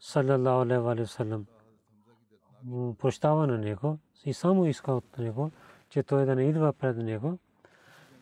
саллалаху 0.00 0.88
алейхи 0.88 1.12
прощава 2.98 3.46
на 3.46 3.58
него 3.58 3.98
и 4.24 4.34
само 4.34 4.66
иска 4.66 4.92
от 4.92 5.18
него, 5.18 5.50
че 5.88 6.02
той 6.02 6.26
да 6.26 6.34
не 6.34 6.42
идва 6.42 6.72
пред 6.72 6.96
него, 6.96 7.38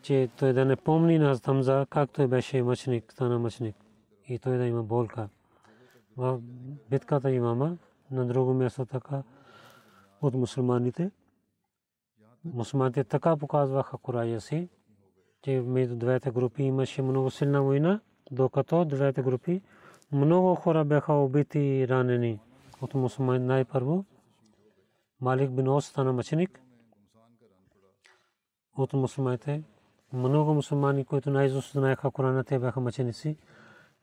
че 0.01 0.29
той 0.37 0.53
да 0.53 0.65
не 0.65 0.75
помни 0.75 1.19
на 1.19 1.37
Хамза, 1.45 1.85
как 1.89 2.09
той 2.09 2.27
беше 2.27 2.63
мъчник, 2.63 3.11
стана 3.11 3.39
мъчник 3.39 3.75
и 4.27 4.39
той 4.39 4.57
да 4.57 4.65
има 4.65 4.83
болка. 4.83 5.29
В 6.17 6.39
битката 6.89 7.31
имама, 7.31 7.77
на 8.11 8.25
друго 8.25 8.53
място 8.53 8.85
така, 8.85 9.23
от 10.21 10.33
мусулманите, 10.33 11.11
мусулманите 12.45 13.03
така 13.03 13.37
показваха 13.37 13.97
куража 13.97 14.41
си, 14.41 14.69
че 15.41 15.61
между 15.61 15.95
двете 15.95 16.31
групи 16.31 16.63
имаше 16.63 17.01
много 17.01 17.31
силна 17.31 17.61
война, 17.61 17.99
докато 18.31 18.85
двете 18.85 19.21
групи 19.21 19.61
много 20.11 20.55
хора 20.55 20.85
бяха 20.85 21.13
убити 21.13 21.59
и 21.59 21.87
ранени 21.87 22.39
от 22.81 22.93
мусулмани 22.93 23.45
най-първо. 23.45 24.05
Малик 25.21 25.51
бин 25.51 25.67
Ос 25.67 25.85
стана 25.85 26.13
мъченик 26.13 26.61
от 28.77 28.93
мусулманите. 28.93 29.63
Много 30.13 30.53
мусулмани, 30.53 31.05
които 31.05 31.29
най-изуст 31.29 31.71
знаеха 31.71 32.11
Корана, 32.11 32.43
те 32.43 32.59
бяха 32.59 32.79
мъченици. 32.79 33.37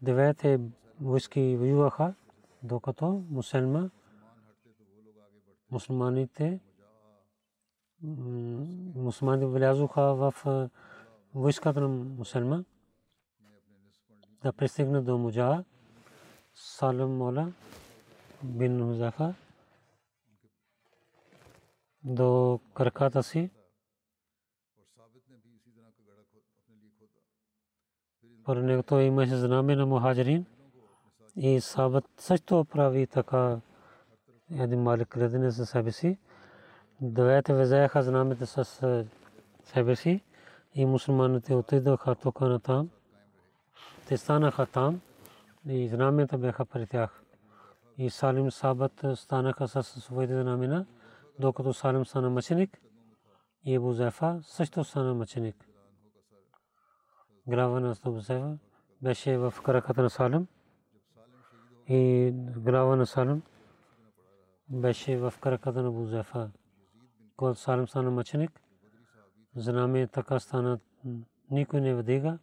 Девете 0.02 0.60
войски 1.00 1.56
воюваха, 1.56 2.14
докато 2.62 3.24
мусулма, 3.30 3.90
мусулманите 5.70 6.60
мусулманите 8.94 9.46
влязоха 9.46 10.02
в 10.02 10.34
войската 11.34 11.80
на 11.80 11.88
мусулман 11.88 12.64
да 14.42 14.52
пристигнат 14.52 15.04
до 15.04 15.18
Муджа, 15.18 15.64
Салам 16.54 17.16
Мола 17.16 17.52
бин 18.42 18.86
Музафа 18.86 19.34
до 22.06 22.60
краката 22.74 23.22
си. 23.22 23.50
Първо 28.44 28.62
него 28.62 28.82
той 28.82 29.02
имаше 29.02 29.36
знаме 29.36 29.76
на 29.76 29.86
мухаджирин 29.86 30.46
и 31.36 31.60
сабът 31.60 32.04
също 32.16 32.64
прави 32.64 33.06
така 33.06 33.60
един 34.50 34.82
малък 34.82 35.08
градина 35.08 35.50
за 35.50 35.66
себе 35.66 35.92
си. 35.92 36.18
Двете 37.00 37.54
взеха 37.54 38.02
знамето 38.02 38.46
с 38.46 38.64
себе 39.64 39.96
си 39.96 40.20
и 40.74 40.86
мусулманите 40.86 41.54
отидоха 41.54 42.14
тук 42.14 42.40
на 42.40 42.60
там. 42.60 42.90
Те 44.08 44.16
станаха 44.16 44.66
там 44.66 45.00
и 45.68 45.88
знамета 45.88 46.38
бяха 46.38 46.64
при 46.64 46.86
тях. 46.86 47.22
И 47.98 48.10
Салим 48.10 48.50
Сабът 48.50 49.04
станаха 49.14 49.68
с 49.68 49.82
своите 49.82 50.42
знамена, 50.42 50.86
докато 51.40 51.72
Салим 51.72 52.06
стана 52.06 52.30
мъченик 52.30 52.80
и 53.64 53.74
Ебу 53.74 53.92
Зефа 53.92 54.38
също 54.42 54.84
стана 54.84 55.14
мъченик. 55.14 55.68
Глава 57.46 57.80
на 57.80 57.94
Зефа 57.94 58.58
беше 59.02 59.38
в 59.38 59.54
краката 59.64 60.02
на 60.02 60.10
Салим 60.10 60.46
и 61.88 62.30
глава 62.56 62.96
на 62.96 63.06
Салим 63.06 63.42
беше 64.68 65.16
в 65.16 65.34
краката 65.40 65.82
на 65.82 65.92
Бузефа. 65.92 66.50
Когато 67.36 67.60
Салим 67.60 67.88
стана 67.88 68.10
мъченик, 68.10 68.60
знаме 69.54 70.06
така 70.06 70.40
стана, 70.40 70.78
никой 71.50 71.80
не 71.80 71.94
вдига. 71.94 72.38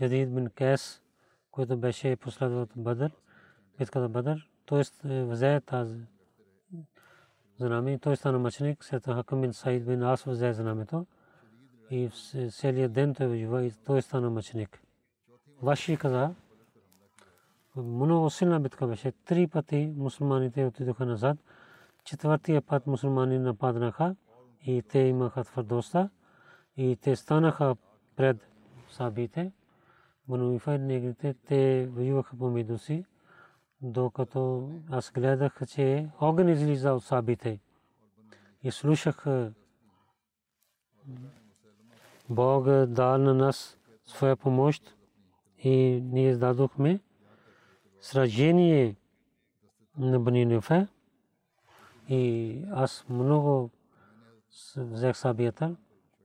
Ядид 0.00 0.34
бин 0.34 0.50
Кес, 0.50 1.02
който 1.50 1.76
беше 1.76 2.16
последвал 2.16 2.66
Бадър, 2.76 3.12
битката 3.78 4.08
Бадър, 4.08 4.50
той 4.66 4.82
взе 5.04 5.60
тази 5.60 6.06
знаме, 7.60 7.98
той 7.98 8.16
стана 8.16 8.38
мъченик, 8.38 8.84
след 8.84 9.02
това 9.02 9.14
Хакам 9.14 9.40
бин 9.40 9.52
Саид 9.52 9.86
бин 9.86 10.02
Ас 10.02 10.24
взе 10.24 10.52
знамето 10.52 11.06
и 11.90 12.10
целият 12.50 12.92
ден 12.92 13.14
той 13.14 13.26
воюва 13.26 13.64
и 13.64 13.72
той 13.84 14.02
стана 14.02 14.30
мъченик. 14.30 14.82
Ваши 15.62 15.96
каза, 15.96 16.34
много 17.76 18.30
силна 18.30 18.60
битка 18.60 18.86
беше. 18.86 19.12
Три 19.12 19.46
пъти 19.46 19.92
мусулманите 19.96 20.64
отидоха 20.64 21.06
назад. 21.06 21.38
Четвъртия 22.04 22.62
път 22.62 22.86
мусулмани 22.86 23.38
нападнаха 23.38 24.16
и 24.66 24.82
те 24.82 24.98
имаха 24.98 25.44
твърдостта 25.44 26.10
и 26.76 26.96
те 26.96 27.16
станаха 27.16 27.76
пред 28.16 28.48
сабите. 28.90 29.52
Бануифай 30.28 30.78
негрите, 30.78 31.34
те 31.46 31.88
воюваха 31.92 32.36
помежду 32.36 32.78
си, 32.78 33.04
докато 33.82 34.70
аз 34.90 35.10
гледах, 35.10 35.60
че 35.68 36.08
огън 36.20 36.48
излиза 36.48 36.92
от 36.92 37.04
сабите 37.04 37.60
и 38.62 38.70
слушах 38.70 39.26
Бог 42.30 42.64
дал 42.86 43.18
на 43.18 43.34
нас 43.34 43.78
своя 44.06 44.36
помощ 44.36 44.94
и 45.58 46.00
ние 46.02 46.30
издадохме 46.30 47.00
сражение 48.00 48.96
на 49.98 50.20
Банинефе 50.20 50.86
и 52.08 52.64
аз 52.70 53.04
много 53.08 53.70
взех 54.76 55.16
сабията 55.16 55.76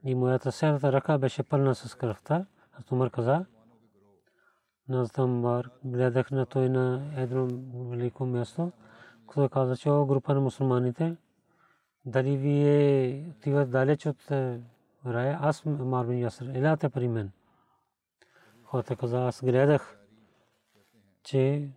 и 0.04 0.16
моята 0.16 0.52
седната 0.52 0.92
ръка 0.92 1.18
беше 1.18 1.44
пълна 1.44 1.76
с 1.76 1.96
кръвта. 1.96 2.46
Аз 2.74 2.92
Умар 2.92 3.10
каза, 3.10 3.46
аз 4.89 5.12
там 5.12 5.62
гледах 5.86 6.32
на 6.32 6.46
той 6.46 6.69
на 6.69 7.12
едно 7.17 7.48
велико 7.74 8.26
място, 8.26 8.72
който 9.26 9.50
каза, 9.50 9.78
че 9.78 9.89
група 9.89 10.34
на 10.34 10.41
мусулманите, 10.41 11.15
дали 12.06 12.38
вие 12.38 13.26
отиват 13.30 13.69
далеч 13.69 14.06
от 14.06 14.32
рая, 15.06 15.38
аз 15.41 15.65
Марбин 15.65 16.19
Яср, 16.19 16.46
еляте 16.54 16.89
при 16.89 17.08
мен. 17.08 17.32
Хората 18.63 18.96
каза, 18.96 19.28
аз 19.28 19.43
гледах 19.43 19.98
че 21.24 21.69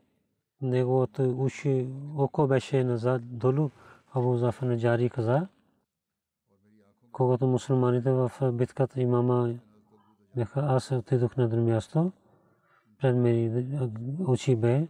неговото 0.62 1.34
уши 1.38 1.88
око 2.16 2.46
беше 2.46 2.84
назад 2.84 3.38
долу. 3.38 3.70
Абу 4.14 4.36
Зафар 4.36 4.66
Наджари 4.66 5.10
каза, 5.10 5.46
когато 7.12 7.46
мусулманите 7.46 8.10
в 8.10 8.32
битката 8.52 9.00
имама 9.00 9.54
бяха, 10.36 10.60
аз 10.60 10.92
отидох 10.92 11.36
на 11.36 11.48
друго 11.48 11.62
място, 11.62 12.12
пред 13.00 13.16
мен 13.16 14.24
очи 14.28 14.56
бе, 14.56 14.88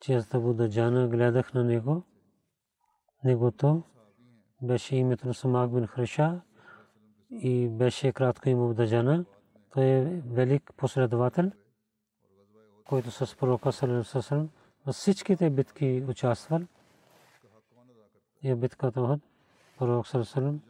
че 0.00 0.14
аз 0.14 0.34
Абу 0.34 0.52
Даджана 0.52 1.08
гледах 1.08 1.54
на 1.54 1.64
него. 1.64 2.02
Негото 3.24 3.82
беше 4.62 4.96
името 4.96 5.26
на 5.26 5.34
Самак 5.34 5.74
бин 5.74 5.86
Хриша 5.86 6.40
и 7.30 7.68
беше 7.68 8.12
кратко 8.12 8.48
име 8.48 8.64
Абу 8.64 8.74
Даджана. 8.74 9.24
Той 9.74 9.84
е 9.84 10.04
велик 10.26 10.72
последовател 10.76 11.50
който 12.92 13.10
с 13.10 13.36
пророка 13.36 13.72
Салам 13.72 14.50
във 14.86 14.94
всичките 14.94 15.50
битки 15.50 16.04
участвал. 16.08 16.60
И 18.42 18.54
битката 18.54 19.02
Охад, 19.02 19.20
пророк 19.78 20.06
Салам, 20.06 20.60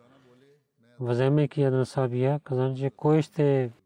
вземайки 1.00 1.62
една 1.62 1.84
сабия, 1.84 2.40
казан, 2.40 2.76
че 2.76 2.90
кой 2.90 3.22
ще 3.22 3.42
прави 3.42 3.81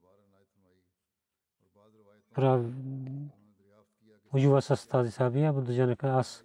воюва 4.32 4.62
с 4.62 4.88
тази 4.88 5.10
сабия, 5.10 5.50
Абу 5.50 5.60
Дуджан 5.60 5.96
аз 6.02 6.44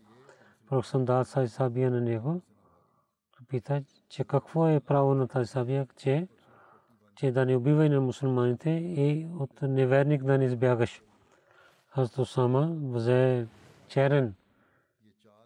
пророк 0.69 0.85
съм 0.85 1.05
дал 1.05 1.23
тази 1.25 1.49
сабия 1.49 1.91
на 1.91 2.01
него. 2.01 2.41
Пита, 3.47 3.83
че 4.09 4.23
какво 4.23 4.67
е 4.67 4.79
право 4.79 5.13
на 5.13 5.27
тази 5.27 5.47
сабия, 5.47 5.87
че, 5.97 6.27
че 7.15 7.31
да 7.31 7.45
не 7.45 7.55
убивай 7.55 7.89
на 7.89 8.01
мусулманите 8.01 8.69
и 8.69 9.27
от 9.39 9.61
неверник 9.61 10.23
да 10.23 10.37
не 10.37 10.45
избягаш. 10.45 11.01
Хазрат 11.87 12.17
Усама 12.17 12.75
взе 12.81 13.47
черен 13.87 14.35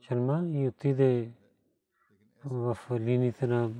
чалма 0.01 0.43
и 0.45 0.67
отиде 0.67 1.31
в 2.45 2.77
линиите 2.91 3.47
на 3.47 3.71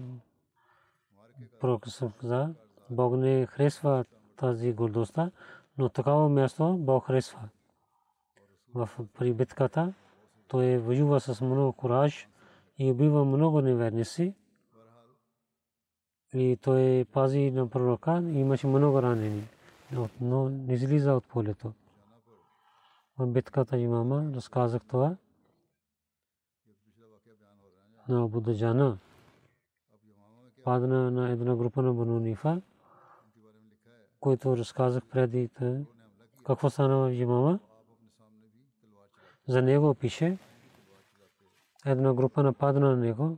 пророкът 1.60 2.04
каза, 2.22 2.54
Бог 2.90 3.18
не 3.18 3.46
харесва 3.46 4.06
тази 4.38 4.74
гордостта, 4.74 5.32
но 5.78 5.90
такава 5.90 6.30
място 6.30 6.78
Бог 6.80 7.06
харесва. 7.06 7.50
В 8.74 8.90
при 9.18 9.34
битката 9.34 9.94
той 10.48 10.78
воюва 10.78 11.20
с 11.20 11.42
много 11.42 11.74
кураж 11.74 12.28
и 12.78 12.92
убива 12.92 13.26
много 13.26 13.62
неверници. 13.62 14.34
И 16.34 16.58
той 16.62 17.06
пази 17.14 17.52
на 17.52 17.70
пророка 17.70 18.24
и 18.26 18.40
имаше 18.40 18.68
много 18.68 19.02
ранени, 19.02 19.48
но 20.22 20.50
не 20.50 20.74
излиза 20.74 21.14
от 21.14 21.26
полето 21.26 21.74
в 23.18 23.28
битката 23.28 23.78
имама 23.78 24.32
разказах 24.36 24.82
това 24.88 25.16
на 28.10 28.24
Абу 28.24 28.42
Даджана 28.42 28.98
падна 30.64 31.12
на 31.12 31.32
една 31.32 31.56
група 31.56 31.82
на 31.82 31.94
Бану 31.94 32.36
Който 34.26 34.58
разказах 34.58 35.04
преди 35.06 35.50
какво 36.46 36.70
стана 36.70 36.98
в 36.98 37.14
имама. 37.14 37.60
За 39.48 39.62
него 39.62 39.96
пише 39.96 40.38
една 41.86 42.14
група 42.14 42.44
нападна 42.44 42.90
на 42.90 42.98
него, 42.98 43.38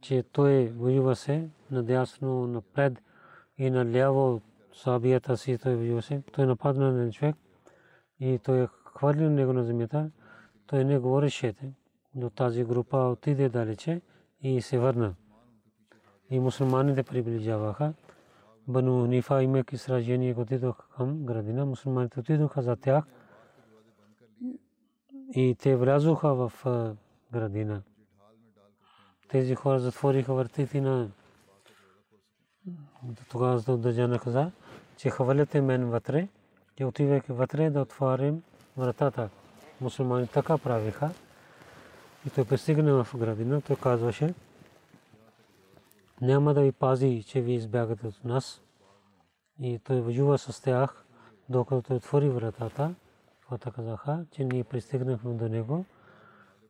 че 0.00 0.22
той 0.22 0.68
воюва 0.68 1.16
се 1.16 1.50
надясно 1.70 2.46
напред 2.46 3.02
и 3.58 3.70
наляво 3.70 4.40
сабията 4.74 5.36
си 5.36 5.58
той 5.58 5.76
воюва 5.76 6.02
се. 6.02 6.22
Той 6.32 6.46
нападна 6.46 6.92
на 6.92 7.12
човек 7.12 7.36
и 8.20 8.38
той 8.38 8.66
хвърли 8.66 9.28
него 9.28 9.52
на 9.52 9.64
земята. 9.64 10.10
Той 10.66 10.84
не 10.84 10.98
говореше 10.98 11.54
до 12.14 12.30
тази 12.30 12.64
група 12.64 12.96
отиде 12.96 13.48
далече 13.48 14.00
и 14.40 14.62
се 14.62 14.78
върна. 14.78 15.14
И 16.30 16.40
мусулманите 16.40 17.02
приближаваха. 17.02 17.94
Бану 18.68 19.06
Нифа 19.06 19.42
имайки 19.42 19.78
сражение, 19.78 20.34
отидоха 20.38 20.88
към 20.96 21.24
градина. 21.24 21.66
Мусулманите 21.66 22.20
отидоха 22.20 22.62
за 22.62 22.76
тях 22.76 23.04
и 25.34 25.56
те 25.60 25.76
влязоха 25.76 26.34
в 26.34 26.52
градина. 27.32 27.82
Тези 29.28 29.54
хора 29.54 29.80
затвориха 29.80 30.34
вратите 30.34 30.80
на 30.80 31.10
тогава 33.30 33.58
за 33.58 33.76
да 33.76 34.18
каза, 34.18 34.50
че 34.96 35.10
хвърляте 35.10 35.60
мен 35.60 35.90
вътре 35.90 36.28
че 36.76 36.84
отивайки 36.84 37.32
вътре 37.32 37.70
да 37.70 37.80
отворим 37.80 38.42
вратата. 38.76 39.28
Мусулмани 39.80 40.26
така 40.26 40.58
правиха. 40.58 41.10
И 42.26 42.30
той 42.30 42.44
пристигна 42.44 43.04
в 43.04 43.16
градина, 43.18 43.60
той 43.60 43.76
казваше, 43.76 44.34
няма 46.20 46.54
да 46.54 46.62
ви 46.62 46.72
пази, 46.72 47.24
че 47.26 47.40
ви 47.40 47.52
избягате 47.52 48.06
от 48.06 48.24
нас. 48.24 48.62
И 49.60 49.78
той 49.78 50.00
воюва 50.00 50.38
с 50.38 50.62
тях, 50.62 51.04
докато 51.48 51.94
отвори 51.94 52.28
вратата. 52.28 52.94
Хората 53.48 53.70
казаха, 53.70 54.24
че 54.30 54.44
ние 54.44 54.64
пристигнахме 54.64 55.34
до 55.34 55.48
него. 55.48 55.84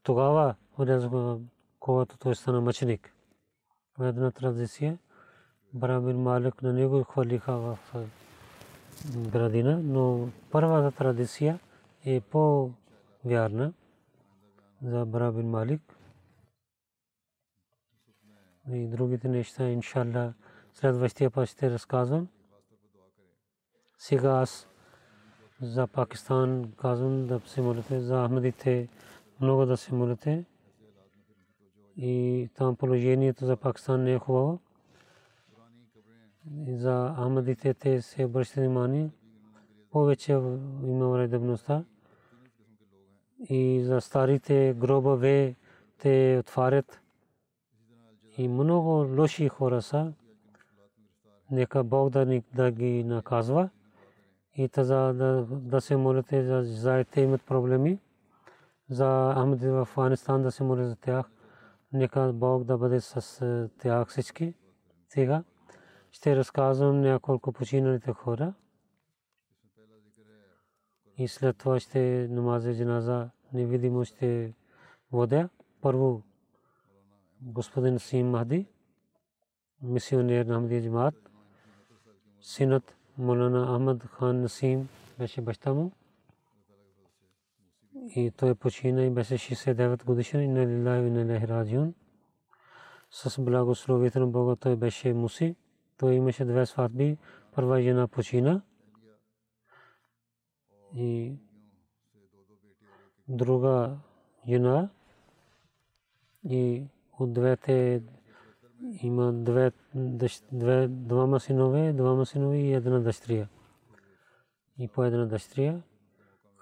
Тогава 0.02 0.54
влязоха, 0.78 1.38
когато 1.80 2.18
той 2.18 2.34
стана 2.34 2.60
мъченик. 2.60 3.12
В 3.98 4.08
една 4.08 4.30
традиция, 4.30 4.98
Барабин 5.74 6.22
Малик 6.22 6.62
на 6.62 6.72
него 6.72 7.04
хвалиха 7.04 7.56
в 7.56 7.78
градина, 9.16 9.80
но 9.82 10.28
първата 10.50 10.96
традиция 10.96 11.58
е 12.04 12.20
по-вярна 12.20 13.72
за 14.82 15.06
Барабин 15.06 15.50
Малик. 15.50 15.95
И 18.72 18.86
другите 18.86 19.28
неща, 19.28 19.68
иншалла, 19.68 20.34
следващия 20.74 21.30
път 21.30 21.48
ще 21.48 21.70
разказвам. 21.70 22.28
Сега 23.98 24.30
аз 24.30 24.68
за 25.60 25.86
Пакистан 25.86 26.72
казвам 26.76 27.26
да 27.26 27.40
се 27.46 27.60
молите, 27.60 28.00
за 28.00 28.24
Ахмедите 28.24 28.88
много 29.40 29.66
да 29.66 29.76
се 29.76 29.94
молите. 29.94 30.44
И 31.96 32.48
там 32.54 32.76
положението 32.76 33.46
за 33.46 33.56
Пакистан 33.56 34.02
не 34.02 34.12
е 34.12 34.18
хубаво. 34.18 34.60
За 36.68 37.14
Ахмедите 37.16 37.74
те 37.74 38.02
се 38.02 38.24
обръщат 38.24 38.56
внимание. 38.56 39.10
Повече 39.90 40.32
има 40.82 41.08
вредебността. 41.08 41.84
И 43.48 43.82
за 43.84 44.00
старите 44.00 44.74
гробове 44.78 45.54
те 45.98 46.36
отварят. 46.40 47.00
И 48.38 48.48
много 48.48 48.90
лоши 49.18 49.48
хора 49.48 49.82
са. 49.82 50.12
Нека 51.50 51.84
Бог 51.84 52.10
да 52.54 52.70
ги 52.70 53.04
наказва 53.04 53.68
и 54.54 54.68
таза 54.68 55.12
да, 55.14 55.46
да 55.50 55.80
се 55.80 55.96
молите 55.96 56.44
за 56.44 56.62
заедите 56.64 57.20
имат 57.20 57.42
проблеми. 57.42 57.98
За 58.90 59.34
Ахмеди 59.36 59.68
в 59.68 59.80
Афганистан 59.80 60.42
да 60.42 60.52
се 60.52 60.64
моли 60.64 60.84
за 60.84 60.96
тях. 60.96 61.30
Нека 61.92 62.32
Бог 62.32 62.64
да 62.64 62.78
бъде 62.78 63.00
с 63.00 63.68
тях 63.78 64.08
всички. 64.08 64.54
Сега 65.08 65.44
ще 66.10 66.36
разказвам 66.36 67.00
няколко 67.00 67.52
починалите 67.52 68.12
хора. 68.12 68.54
И 71.18 71.28
след 71.28 71.58
това 71.58 71.80
ще 71.80 72.28
намази 72.30 72.74
джиназа 72.74 73.30
невидимо 73.52 74.04
ще 74.04 74.54
водя. 75.12 75.48
Първо 75.80 76.22
господин 77.42 77.98
Сим 77.98 78.30
Махди, 78.30 78.66
мисионер 79.82 80.46
на 80.46 80.54
Ахмедия 80.54 80.82
Джимаат, 80.82 81.30
синът 82.40 82.96
Молана 83.18 83.66
Ахмад 83.66 84.02
хан 84.02 84.40
Насим 84.40 84.88
беше 85.18 85.40
баща 85.40 85.74
му. 85.74 85.92
И 88.16 88.30
той 88.30 88.54
почина 88.54 89.02
и 89.02 89.10
беше 89.10 89.34
69 89.34 90.04
годишен 90.04 90.42
и 90.42 90.48
на 90.48 90.66
лилаhi 90.66 91.06
и 91.06 91.10
на 91.10 91.48
раджун. 91.48 91.94
С 93.10 93.42
благословието 93.42 94.20
на 94.20 94.26
Бога 94.26 94.56
той 94.56 94.76
беше 94.76 95.14
муси. 95.14 95.56
Той 95.98 96.14
имаше 96.14 96.44
две 96.44 96.66
сватби. 96.66 97.18
Първа 97.54 97.82
жена 97.82 98.08
почина. 98.08 98.62
И 100.94 101.36
друга 103.28 103.98
жена. 104.48 104.90
И 106.48 106.86
от 107.18 107.32
двете 107.32 108.02
има 109.02 109.32
две, 109.32 109.72
две, 110.52 110.88
двама 110.88 111.40
синове, 111.40 111.92
двама 111.92 112.26
синови 112.26 112.58
и 112.58 112.72
една 112.72 112.98
дъщеря. 112.98 113.48
И 114.78 114.88
по 114.88 115.04
една 115.04 115.26
дъщеря. 115.26 115.80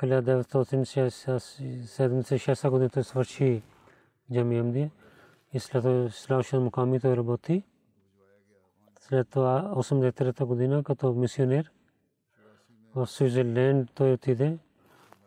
1976 0.03 2.71
година 2.71 2.91
той 2.91 3.05
свърши 3.05 3.63
Джами 4.33 4.59
Амдия 4.59 4.91
и 5.53 5.61
след 5.61 5.83
това 5.83 6.09
следващия 6.11 6.61
муками 6.61 7.01
той 7.01 7.17
работи. 7.17 7.63
След 9.01 9.29
това 9.29 9.73
83 9.77 10.45
година 10.45 10.85
като 10.85 11.13
мисионер 11.13 11.71
в 12.95 13.07
Свизерленд 13.07 13.91
той 13.95 14.13
отиде. 14.13 14.59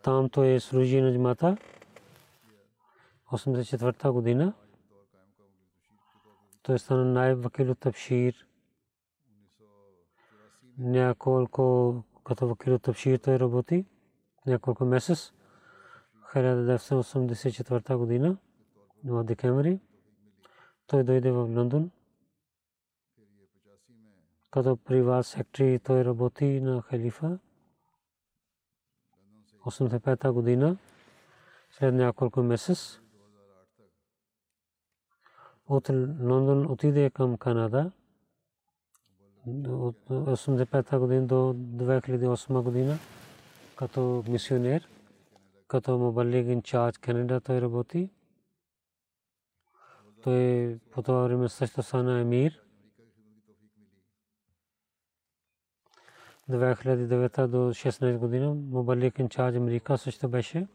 Там 0.02 0.28
той 0.28 0.60
служи 0.60 1.00
на 1.00 1.12
джамата. 1.12 1.56
84 3.32 4.10
година 4.10 4.52
той 6.68 6.78
стана 6.78 7.04
най-вакил 7.04 7.70
от 7.70 7.78
Табшир. 7.78 8.46
Няколко 10.78 11.96
като 12.24 12.48
вакил 12.48 12.74
от 12.74 12.82
Табшир 12.82 13.18
той 13.18 13.38
работи. 13.38 13.86
Няколко 14.46 14.84
месец. 14.84 15.32
1984 16.34 17.96
година 17.96 18.36
в 19.04 19.24
декември 19.24 19.80
той 20.86 21.04
дойде 21.04 21.30
в 21.30 21.36
Лондон. 21.36 21.90
Като 24.50 24.76
приват 24.76 25.26
сектори 25.26 25.78
той 25.78 26.04
работи 26.04 26.60
на 26.60 26.82
халифа. 26.82 27.38
85 29.64 30.30
година 30.32 30.76
след 31.70 31.94
няколко 31.94 32.42
месец 32.42 33.00
от 35.68 35.90
Лондон 36.20 36.70
отиде 36.70 37.10
към 37.10 37.36
Канада 37.36 37.90
от 39.66 39.96
85 40.08 40.98
година 40.98 41.26
до 41.26 41.34
2008 41.34 42.62
година 42.62 42.98
като 43.76 44.24
мисионер, 44.28 44.88
като 45.68 45.98
мобалик 45.98 46.46
инчарж 46.48 46.98
Канада 46.98 47.40
той 47.40 47.60
работи. 47.60 48.10
Той 50.22 50.78
по 50.90 51.02
това 51.02 51.22
време 51.22 51.48
също 51.48 51.82
стана 51.82 52.20
емир. 52.20 52.60
2009 56.50 57.46
до 57.46 57.56
16 57.56 58.18
година 58.18 58.54
мобалик 58.54 59.18
инчарж 59.18 59.56
Америка 59.56 59.98
също 59.98 60.28
беше. 60.28 60.66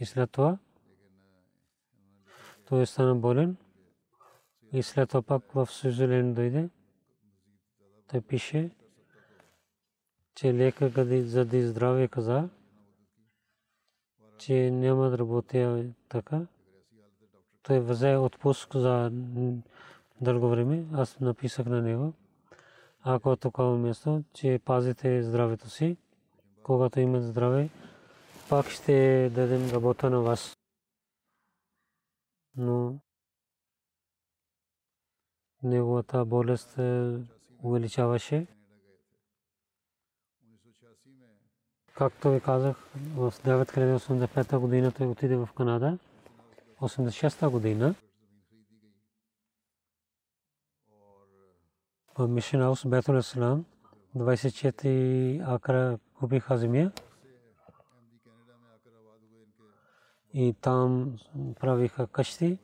И 0.00 0.06
след 0.06 0.30
това 0.30 0.58
той 2.68 2.86
стана 2.86 3.14
болен 3.14 3.56
и 4.72 4.82
след 4.82 5.08
това 5.08 5.22
пак 5.22 5.52
в 5.52 5.66
Свизерленд 5.66 6.34
дойде. 6.34 6.68
Той 8.10 8.20
пише, 8.20 8.70
че 10.34 10.54
лекар 10.54 10.92
къде 10.92 11.22
заради 11.22 11.62
здраве 11.62 12.08
каза, 12.08 12.48
че 14.38 14.70
няма 14.70 15.10
да 15.10 15.18
работя 15.18 15.84
така. 16.08 16.46
Той 17.62 17.80
взе 17.80 18.16
отпуск 18.16 18.76
за 18.76 19.10
дълго 20.20 20.48
време. 20.48 20.84
Аз 20.92 21.20
написах 21.20 21.66
на 21.66 21.82
него. 21.82 22.12
Ако 23.02 23.32
е 23.32 23.36
такова 23.36 23.78
място, 23.78 24.22
че 24.34 24.60
пазите 24.64 25.22
здравето 25.22 25.70
си, 25.70 25.96
когато 26.62 27.00
имат 27.00 27.24
здраве, 27.24 27.68
пак 28.48 28.68
ще 28.68 29.30
дадем 29.34 29.70
работа 29.70 30.10
на 30.10 30.20
вас 30.20 30.56
но 32.56 33.00
неговата 35.62 36.24
болест 36.24 36.78
увеличаваше. 37.62 38.46
Както 41.94 42.30
ви 42.30 42.40
казах, 42.40 42.76
в 43.14 43.32
1985 43.44 44.58
година 44.58 44.92
той 44.92 45.06
отиде 45.06 45.36
в 45.36 45.48
Канада. 45.56 45.98
86 46.80 47.50
година 47.50 47.94
в 52.18 52.28
Мишен 52.28 52.60
Хаус 52.60 52.86
Бетул 52.86 53.18
Ислам 53.18 53.64
24 54.16 55.42
акра 55.54 55.98
купиха 56.14 56.58
земя. 56.58 56.90
И 60.34 60.54
там 60.60 61.18
правиха 61.60 62.06
къщи. 62.06 62.58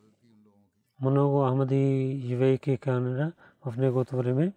Много 1.00 1.46
Ахмади 1.46 2.22
живейки 2.26 2.78
Канада 2.78 3.32
в 3.64 3.76
неговото 3.76 4.16
време. 4.16 4.52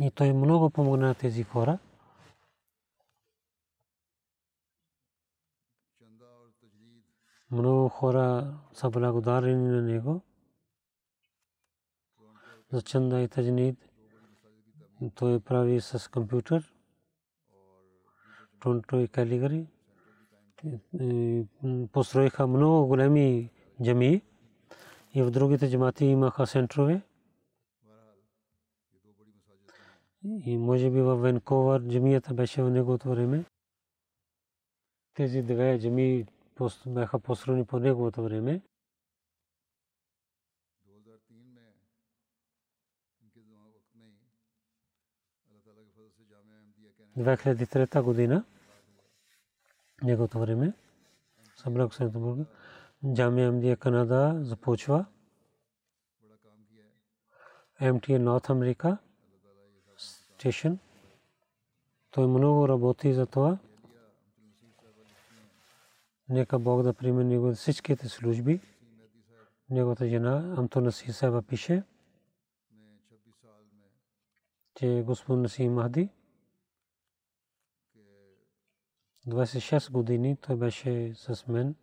И 0.00 0.10
той 0.10 0.32
много 0.32 0.70
помогна 0.70 1.06
на 1.06 1.14
тези 1.14 1.42
хора. 1.42 1.78
Много 7.50 7.88
хора 7.88 8.54
са 8.72 8.90
благодарени 8.90 9.68
на 9.68 9.82
него. 9.82 10.22
За 12.72 12.82
чанда 12.82 13.20
и 13.20 13.28
таджнид. 13.28 13.88
Той 15.14 15.40
прави 15.40 15.80
с 15.80 16.10
компютър. 16.10 16.74
Тонто 18.60 18.96
и 18.96 19.08
калигари 19.08 19.66
построиха 21.92 22.46
много 22.46 22.86
големи 22.86 23.50
джами 23.82 24.22
И 25.14 25.22
в 25.22 25.30
другите 25.30 25.70
джамати 25.70 26.04
имаха 26.04 26.46
центрове. 26.46 27.02
И 30.24 30.56
може 30.56 30.90
би 30.90 31.00
в 31.00 31.16
Венковър 31.16 31.88
джамията 31.88 32.34
беше 32.34 32.62
в 32.62 32.70
неговото 32.70 33.10
време. 33.10 33.44
Тези 35.14 35.42
две 35.42 35.78
джами 35.80 36.26
бяха 36.86 37.18
построени 37.18 37.64
по 37.64 37.78
неговото 37.78 38.22
време. 38.22 38.62
2003 47.18 48.02
година 48.02 48.44
неговото 50.02 50.38
време. 50.38 50.72
Събрак 51.56 51.94
Сентбург 51.94 52.48
Джамия 53.14 53.48
Амдия 53.48 53.76
Канада 53.76 54.38
започва. 54.42 55.06
MTA 57.80 58.18
North 58.18 58.48
America 58.48 58.98
Station 59.98 60.78
той 62.10 62.26
много 62.26 62.68
работи 62.68 63.14
за 63.14 63.26
това. 63.26 63.58
Нека 66.28 66.58
Бог 66.58 66.82
да 66.82 66.94
приеме 66.94 67.24
него 67.24 67.54
всичките 67.54 68.08
служби. 68.08 68.60
Неговата 69.70 70.08
жена 70.08 70.54
Амтона 70.56 70.92
Сисаба 70.92 71.42
пише 71.42 71.82
че 74.78 75.02
господин 75.06 75.42
Насим 75.42 75.74
Махди 75.74 76.08
26 79.28 79.90
години 79.90 80.36
той 80.36 80.56
беше 80.56 81.12
с 81.14 81.46
мен. 81.48 81.74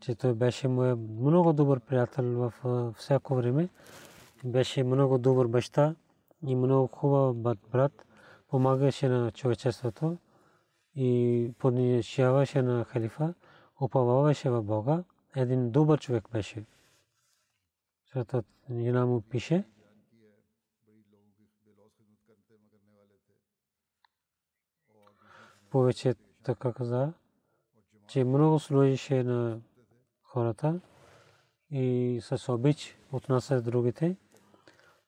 Че 0.00 0.14
той 0.14 0.34
беше 0.34 0.68
мой 0.68 0.94
много 0.94 1.52
добър 1.52 1.80
приятел 1.80 2.24
в 2.24 2.52
всяко 2.96 3.34
време. 3.34 3.68
Беше 4.44 4.84
много 4.84 5.18
добър 5.18 5.46
баща 5.46 5.94
и 6.46 6.56
много 6.56 6.86
хубав 6.86 7.36
брат. 7.72 8.04
Помагаше 8.48 9.08
на 9.08 9.30
човечеството 9.30 10.16
и 10.96 11.52
поднищяваше 11.58 12.62
на 12.62 12.84
халифа, 12.84 13.34
уповаваше 13.80 14.50
в 14.50 14.62
Бога. 14.62 15.04
Един 15.36 15.70
добър 15.70 16.00
човек 16.00 16.24
беше. 16.32 16.64
Защото 18.04 18.42
жена 18.70 19.06
му 19.06 19.20
пише, 19.20 19.64
повече 25.70 26.14
така 26.42 26.72
каза, 26.72 27.12
че 28.08 28.24
много 28.24 28.58
служише 28.58 29.22
на 29.22 29.60
хората 30.22 30.80
и 31.70 32.18
с 32.22 32.52
обич 32.52 32.98
отнася 33.12 33.62
другите 33.62 34.16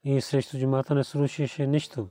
и 0.04 0.20
срещу 0.20 0.58
джумата 0.58 0.94
не 0.94 1.04
слушаше 1.04 1.66
нищо. 1.66 2.08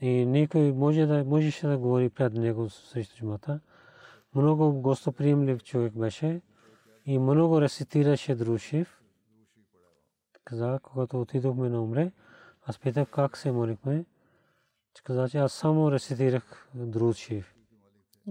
И 0.00 0.26
никой 0.26 0.72
може 0.72 1.06
да, 1.06 1.24
можеше 1.24 1.66
да 1.66 1.78
говори 1.78 2.10
пред 2.10 2.32
него 2.32 2.70
срещу 2.70 3.16
джумата. 3.16 3.60
Много 4.34 4.72
гостоприемлив 4.72 5.62
човек 5.62 5.92
беше 5.92 6.40
и 7.06 7.18
много 7.18 7.60
рецитираше 7.60 8.34
Друшев. 8.34 9.00
Каза, 10.44 10.80
когато 10.82 11.20
отидохме 11.20 11.68
на 11.68 11.82
умре, 11.82 12.12
аз 12.62 12.78
питах 12.78 13.08
как 13.10 13.36
се 13.36 13.52
молихме 13.52 14.04
каза, 15.02 15.28
че 15.28 15.38
аз 15.38 15.52
само 15.52 15.92
рецитирах 15.92 16.68
друг 16.74 17.16
шиф. 17.16 17.54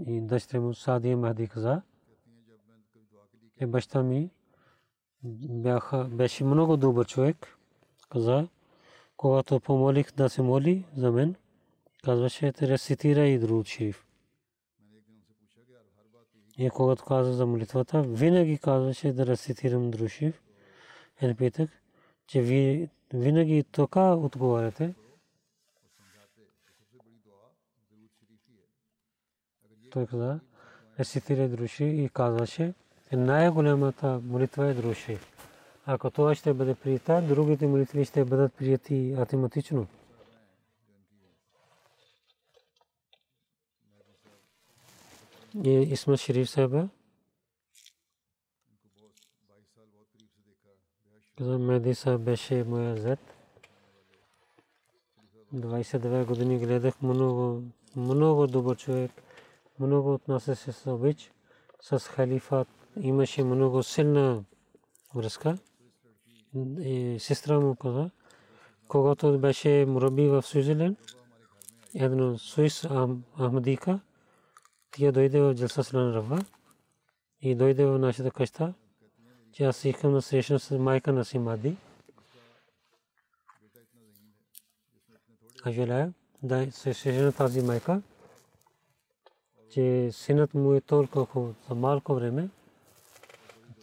И 0.07 0.21
дъщеря 0.21 0.61
му 0.61 0.73
Садия 0.73 1.17
Махди 1.17 1.47
каза, 1.47 1.81
че 3.57 3.67
баща 3.67 4.03
ми 4.03 4.29
бяха, 5.49 6.03
беше 6.03 6.43
много 6.43 6.77
добър 6.77 7.07
човек. 7.07 7.57
Каза, 8.09 8.47
когато 9.17 9.59
помолих 9.59 10.13
да 10.13 10.29
се 10.29 10.41
моли 10.41 10.85
за 10.97 11.11
мен, 11.11 11.35
казваше, 12.03 12.51
те 12.51 12.67
рецитира 12.67 13.27
и 13.27 13.39
друг 13.39 13.65
шиф. 13.65 14.05
И 16.57 16.69
когато 16.69 17.05
каза 17.05 17.33
за 17.33 17.45
молитвата, 17.45 18.01
винаги 18.01 18.57
казваше 18.57 19.13
да 19.13 19.25
рецитирам 19.25 19.91
друг 19.91 20.09
шиф. 20.09 20.41
Е, 21.21 21.33
питах, 21.33 21.69
че 22.27 22.41
ви 22.41 22.89
винаги 23.13 23.63
така 23.63 24.13
отговаряте. 24.13 24.93
Той 29.93 30.07
каза, 30.07 30.39
рецитира 30.99 31.49
друши 31.49 31.85
и 31.85 32.09
казваше, 32.09 32.73
най-голямата 33.11 34.19
молитва 34.23 34.67
е 34.67 34.73
друши. 34.73 35.17
Ако 35.85 36.11
това 36.11 36.35
ще 36.35 36.53
бъде 36.53 36.75
прията, 36.75 37.21
другите 37.21 37.67
молитви 37.67 38.05
ще 38.05 38.25
бъдат 38.25 38.53
прияти 38.53 39.15
автоматично. 39.17 39.87
И 45.63 45.69
Исма 45.69 46.17
Шериф 46.17 46.49
Саба 46.49 46.89
каза, 51.37 51.59
Меди 51.59 51.95
Саб 51.95 52.21
беше 52.21 52.63
моя 52.63 52.97
зет. 52.97 53.19
22 55.55 56.25
години 56.25 56.59
гледах 56.59 57.01
много, 57.01 57.63
много 57.95 58.47
добър 58.47 58.77
човек 58.77 59.11
много 59.79 60.13
отнасяше 60.13 60.71
с 60.71 60.91
обич 60.91 61.31
с 61.81 61.99
халифат. 61.99 62.67
Имаше 63.01 63.43
много 63.43 63.83
силна 63.83 64.43
връзка. 65.15 65.57
Сестра 67.19 67.59
му 67.59 67.75
каза, 67.75 68.09
когато 68.87 69.39
беше 69.39 69.85
мураби 69.87 70.27
в 70.27 70.41
Суизилен, 70.41 70.95
едно 71.95 72.37
Суис 72.37 72.87
Ахмадика, 73.37 73.99
тя 74.91 75.11
дойде 75.11 75.41
в 75.41 75.55
Джалса 75.55 75.83
Салан 75.83 76.13
Рава 76.13 76.45
и 77.41 77.55
дойде 77.55 77.85
в 77.85 77.99
нашата 77.99 78.31
къща, 78.31 78.73
че 79.51 79.63
аз 79.63 79.85
искам 79.85 80.13
да 80.13 80.21
срещна 80.21 80.59
с 80.59 80.77
майка 80.77 81.13
на 81.13 81.25
си 81.25 81.39
Мади. 81.39 81.77
А 85.63 85.71
желая 85.71 86.13
да 86.43 86.71
се 86.71 86.93
срещна 86.93 87.31
тази 87.31 87.61
майка 87.61 88.01
че 89.73 90.09
синът 90.11 90.53
му 90.53 90.73
е 90.73 90.81
толкова 90.81 91.53
за 91.69 91.75
малко 91.75 92.15
време, 92.15 92.49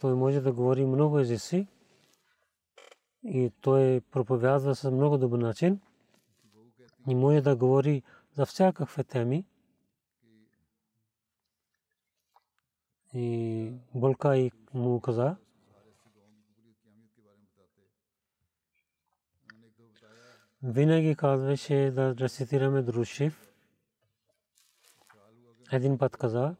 той 0.01 0.15
може 0.15 0.41
да 0.41 0.51
говори 0.51 0.85
много 0.85 1.19
езици 1.19 1.67
и 3.23 3.51
той 3.61 4.01
проповядва 4.11 4.75
с 4.75 4.91
много 4.91 5.17
добър 5.17 5.39
начин 5.39 5.79
и 7.09 7.15
може 7.15 7.41
да 7.41 7.55
говори 7.55 8.03
за 8.33 8.45
всякакви 8.45 9.03
теми. 9.03 9.45
И 13.13 13.71
Болка 13.95 14.37
и 14.37 14.51
му 14.73 14.99
каза, 14.99 15.35
винаги 20.63 21.15
казваше 21.15 21.91
да 21.95 22.15
рецитираме 22.15 22.81
Друшев 22.81 23.50
един 25.71 25.97
път 25.97 26.17
каза, 26.17 26.55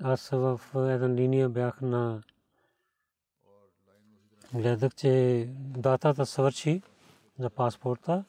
аз 0.00 0.28
в 0.30 0.60
една 0.74 1.08
линия 1.08 1.48
бях 1.48 1.80
на 1.80 2.22
гледах, 4.54 4.94
че 4.94 5.44
датата 5.58 6.26
свърши 6.26 6.82
за 7.38 7.50
паспорта 7.50 8.24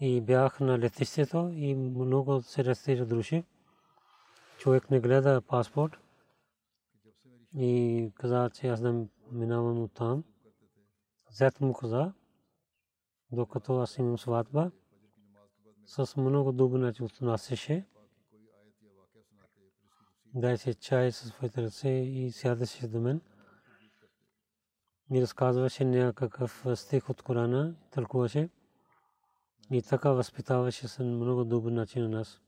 и 0.00 0.20
бях 0.20 0.60
на 0.60 0.78
летището 0.78 1.50
и 1.54 1.74
много 1.74 2.42
се 2.42 2.64
растира 2.64 3.06
души. 3.06 3.44
Човек 4.58 4.90
не 4.90 5.00
гледа 5.00 5.40
паспорт 5.40 5.98
и 7.56 8.12
каза, 8.14 8.50
че 8.54 8.68
аз 8.68 8.80
да 8.80 9.06
минавам 9.32 9.82
от 9.82 9.92
там. 9.92 10.24
Зет 11.30 11.60
му 11.60 11.72
каза, 11.72 12.12
докато 13.32 13.78
аз 13.78 13.98
имам 13.98 14.18
сватба, 14.18 14.70
с 15.86 16.16
много 16.16 16.52
добър 16.52 16.78
начин 16.78 17.06
отнасяше 17.06 17.84
дайте 20.34 20.74
чай 20.74 21.12
със 21.12 21.28
своите 21.28 21.62
ръце 21.62 21.88
и 21.88 22.32
сядаше 22.32 22.88
до 22.88 23.00
мен. 23.00 23.20
И 25.12 25.22
разказваше 25.22 25.84
някакъв 25.84 26.66
стих 26.74 27.10
от 27.10 27.22
Корана, 27.22 27.74
тълкуваше. 27.90 28.48
И 29.70 29.82
така 29.82 30.10
възпитаваше 30.10 30.88
се 30.88 31.02
много 31.02 31.44
добър 31.44 31.72
начин 31.72 32.02
на 32.02 32.08
нас. 32.08 32.40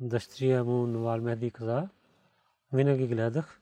Дъщеря 0.00 0.64
му 0.64 0.86
Навал 0.86 1.20
Мехди 1.20 1.50
каза, 1.50 1.88
винаги 2.72 3.06
гледах. 3.06 3.60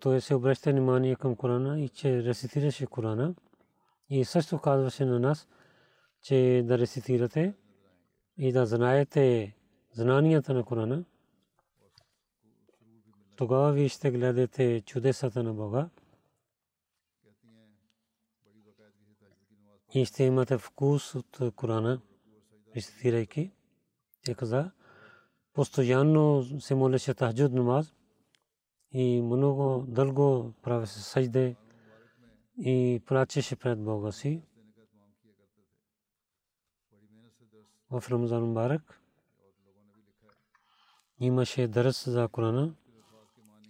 Той 0.00 0.20
се 0.20 0.34
обръща 0.34 0.70
внимание 0.70 1.16
към 1.16 1.36
Корана 1.36 1.80
и 1.80 1.88
че 1.88 2.22
рецитираше 2.22 2.86
Корана. 2.86 3.34
И 4.08 4.24
също 4.24 4.58
казваше 4.58 5.04
на 5.04 5.20
нас, 5.20 5.48
че 6.22 6.62
да 6.64 6.78
рецитирате 6.78 7.54
и 8.36 8.52
да 8.52 8.66
знаете 8.66 9.54
знанията 9.92 10.54
на 10.54 10.64
Корана, 10.64 11.04
тогава 13.36 13.72
вие 13.72 13.88
ще 13.88 14.10
гледате 14.10 14.80
чудесата 14.80 15.42
на 15.42 15.54
Бога 15.54 15.88
и 19.94 20.04
ще 20.04 20.24
имате 20.24 20.58
вкус 20.58 21.14
от 21.14 21.38
Корана, 21.56 22.00
рецитирайки. 22.76 23.52
Тя 24.24 24.34
каза, 24.34 24.70
постоянно 25.52 26.44
се 26.60 26.74
молеше 26.74 27.14
тахджуд 27.14 27.52
намаз 27.52 27.94
и 28.92 29.22
много 29.22 29.84
дълго 29.88 30.54
правеше 30.62 30.92
сажде 30.92 31.56
и 32.58 33.02
плачеше 33.06 33.56
пред 33.56 33.84
Бога 33.84 34.12
си. 34.12 34.42
В 37.90 38.04
Рамзан 38.10 38.44
Мубарак 38.44 38.99
имаше 41.20 41.68
дърс 41.68 42.10
за 42.10 42.28
Корана. 42.28 42.74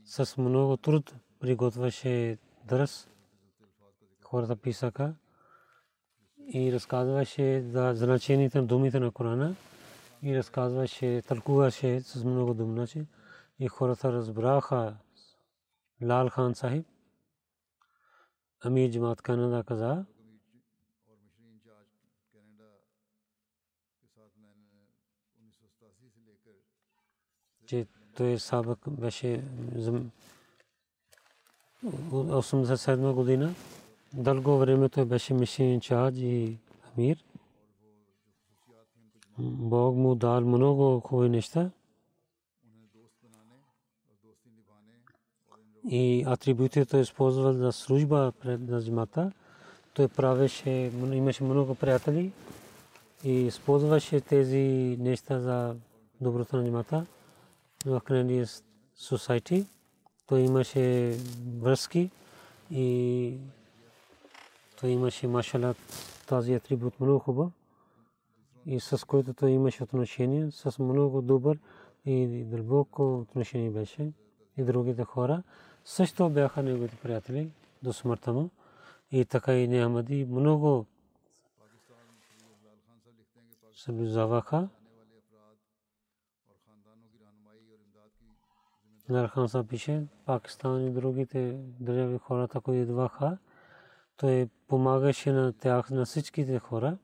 С 0.05 0.37
много 0.39 0.77
труд 0.77 1.15
приготвяше 1.41 2.39
дърс. 2.65 3.09
Хората 4.25 4.57
писаха 4.57 5.15
и 6.55 6.73
разказваше 6.73 7.63
за 7.63 7.93
значението 7.95 8.59
на 8.59 8.67
думите 8.67 9.01
на 9.01 9.11
Корана 9.11 9.55
и 10.23 10.37
разказваше, 10.37 11.23
тълкуваше 11.23 12.01
с 12.01 12.25
много 12.25 12.55
думначе 12.55 13.07
и 13.59 13.69
хората 13.69 14.13
разбраха 14.13 14.97
Лал 16.03 16.29
Хан 16.29 16.55
Сахиб. 16.55 16.87
Амир 18.65 18.91
Джамат 18.91 19.23
Канада 19.23 19.65
каза, 19.65 20.05
че 27.71 27.87
той 28.17 28.39
сабък 28.39 28.79
беше 28.89 29.43
87 31.85 33.13
година. 33.13 33.55
Дълго 34.15 34.59
време 34.59 34.89
той 34.89 35.05
беше 35.05 35.35
мишен 35.35 35.81
чарж 35.81 36.17
и 36.17 36.59
амир. 36.97 37.25
Бог 39.39 39.97
му 39.97 40.15
дал 40.15 40.41
много 40.41 41.01
хубави 41.01 41.29
неща. 41.29 41.71
и 45.89 46.25
атрибутите 46.27 46.85
той 46.85 47.01
използвал 47.01 47.53
за 47.53 47.73
служба 47.73 48.33
пред 48.41 48.61
назимата. 48.61 49.33
Той 49.95 50.09
правеше, 50.09 50.93
имаше 51.13 51.45
много 51.45 51.75
приятели 51.75 52.33
и 53.25 53.33
използваше 53.33 54.21
тези 54.21 54.97
неща 55.01 55.41
за 55.41 55.77
доброто 56.21 56.57
на 56.57 56.63
нимата 56.63 57.07
в 57.85 58.01
Canadian 58.01 58.63
Society. 58.99 59.67
Той 60.27 60.41
имаше 60.41 61.17
връзки 61.61 62.11
и 62.71 63.37
той 64.81 64.91
имаше 64.91 65.27
машала 65.27 65.75
тази 66.27 66.55
атрибут 66.55 67.01
много 67.01 67.19
хубав 67.19 67.53
и 68.67 68.81
с 68.81 69.07
който 69.07 69.35
той 69.35 69.51
имаше 69.51 69.83
отношение, 69.83 70.51
с 70.51 70.79
много 70.79 71.23
добър 71.23 71.59
и 72.05 72.45
дълбоко 72.45 73.19
отношение 73.19 73.71
беше 73.71 74.13
и 74.57 74.63
другите 74.63 75.05
хора 75.05 75.43
също 75.85 76.31
бяха 76.31 76.63
неговите 76.63 76.97
приятели 76.97 77.51
до 77.83 77.93
смъртта 77.93 78.33
му. 78.33 78.51
И 79.13 79.25
така 79.25 79.55
и 79.55 79.69
Неамади 79.69 80.25
много 80.25 80.87
съблюдаваха. 83.75 84.69
Нархан 89.11 89.49
са 89.49 89.65
пише, 89.65 90.07
Пакистан 90.25 90.87
и 90.87 90.91
другите 90.91 91.59
държави 91.81 92.19
хората, 92.19 92.61
които 92.61 92.83
идваха, 92.83 93.39
той 94.17 94.49
помагаше 94.69 95.33
на 95.33 95.53
тях, 95.53 95.91
на 95.91 96.05
всичките 96.05 96.59
хора. 96.59 96.99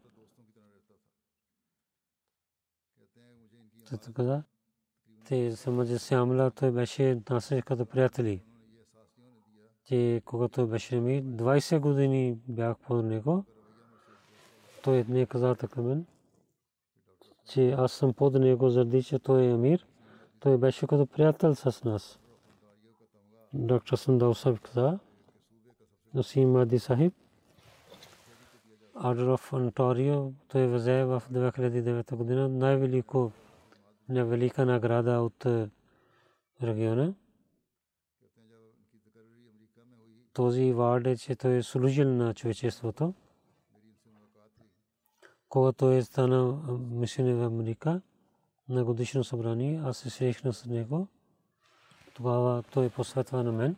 Те 5.29 5.57
се 5.57 5.71
мъже 5.71 5.99
Сямла, 5.99 6.51
той 6.51 6.71
беше 6.71 7.21
насъж 7.31 7.63
като 7.65 7.87
приятели 7.87 8.43
че 9.89 10.23
когато 10.25 10.67
беше 10.67 11.01
ми 11.01 11.25
20 11.25 11.79
години 11.79 12.39
бях 12.49 12.77
под 12.79 13.05
него, 13.05 13.45
той 14.83 15.05
не 15.09 15.27
каза 15.27 15.55
така 15.55 15.83
мен, 15.83 16.07
че 17.49 17.71
аз 17.71 17.93
съм 17.93 18.15
под 18.15 18.35
него 18.35 18.71
заради, 18.71 19.03
че 19.03 19.19
той 19.19 19.45
е 19.45 19.53
амир. 19.53 19.87
Той 20.41 20.59
беше 20.59 20.87
като 20.87 21.07
приятел 21.07 21.55
с 21.55 21.85
нас. 21.85 22.19
Доктор 23.55 23.97
Сандал 23.97 24.35
Саб 24.35 24.61
каза, 24.61 24.99
Насим 26.15 26.51
Мади 26.51 26.79
Сахиб, 26.79 27.15
Order 28.95 29.37
of 29.37 29.71
Ontario, 29.71 30.33
той 30.49 30.67
взе 30.67 31.05
в 31.05 31.23
2009 31.33 32.17
година 32.17 32.49
най-велико, 32.49 33.33
най-велика 34.09 34.67
награда 34.67 35.21
от 35.21 35.47
региона. 36.63 37.15
този 40.37 40.73
вард 40.73 41.07
е, 41.07 41.17
че 41.17 41.37
той 41.37 41.57
е 41.57 41.63
служил 41.63 42.09
на 42.09 42.35
човечеството. 42.35 43.15
Когато 45.49 45.91
е 45.91 46.03
стана 46.03 46.59
мисионер 46.91 47.35
в 47.35 47.47
Америка 47.47 48.01
на 48.69 48.85
годишно 48.85 49.25
събрание, 49.25 49.81
аз 49.85 49.99
се 49.99 50.11
срещна 50.11 50.53
с 50.53 50.67
него. 50.67 51.09
Тогава 52.15 52.63
той 52.63 52.91
посветва 52.91 53.45
на 53.45 53.53
мен, 53.53 53.77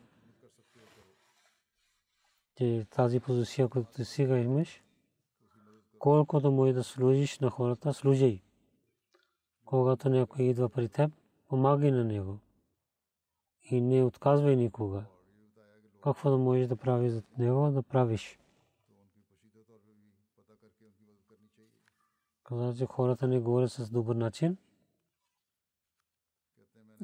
че 2.56 2.86
тази 2.90 3.20
позиция, 3.20 3.68
която 3.68 3.92
ти 3.92 4.04
сега 4.04 4.38
имаш, 4.38 4.82
колкото 5.98 6.52
може 6.52 6.72
да 6.72 6.84
служиш 6.84 7.38
на 7.38 7.50
хората, 7.50 7.94
служи. 7.94 8.42
Когато 9.64 10.08
някой 10.08 10.44
идва 10.44 10.68
при 10.68 10.88
теб, 10.88 11.12
помагай 11.48 11.90
на 11.90 12.04
него. 12.04 12.38
И 13.70 13.80
не 13.80 14.02
отказвай 14.02 14.56
никога 14.56 15.04
какво 16.02 16.30
да 16.30 16.38
можеш 16.38 16.66
да 16.66 16.76
правиш 16.76 17.12
за 17.12 17.22
него, 17.38 17.70
да 17.70 17.82
правиш. 17.82 18.38
Каза, 22.44 22.78
че 22.78 22.86
хората 22.86 23.28
не 23.28 23.40
говорят 23.40 23.72
с 23.72 23.90
добър 23.90 24.16
начин 24.16 24.56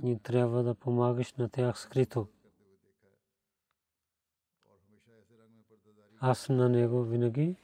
и 0.03 0.19
трябва 0.19 0.63
да 0.63 0.75
помагаш 0.75 1.33
на 1.33 1.49
тях 1.49 1.79
скрито. 1.79 2.29
Аз 6.21 6.49
на 6.49 6.69
него 6.69 7.03
винаги 7.03 7.57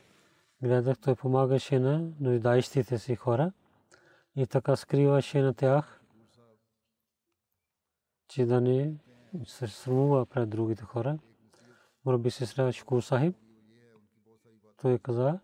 гледах, 0.63 0.99
той 0.99 1.15
помагаше 1.15 1.79
на 1.79 2.13
нуждаещите 2.21 2.99
си 2.99 3.17
хора 3.17 3.53
и 4.37 4.47
така 4.47 4.77
скриваше 4.77 5.43
на 5.43 5.55
тях, 5.55 6.01
че 8.29 8.47
да 8.47 8.61
не 8.61 8.95
се 9.47 9.67
срамува 9.67 10.27
пред 10.27 10.51
другите 10.51 10.83
хора. 10.83 11.19
Мораби 12.05 12.31
се 12.31 12.47
среща 12.47 12.73
Шукур 12.73 13.03
Сахиб. 13.03 13.37
Той 14.77 14.99
каза, 14.99 15.41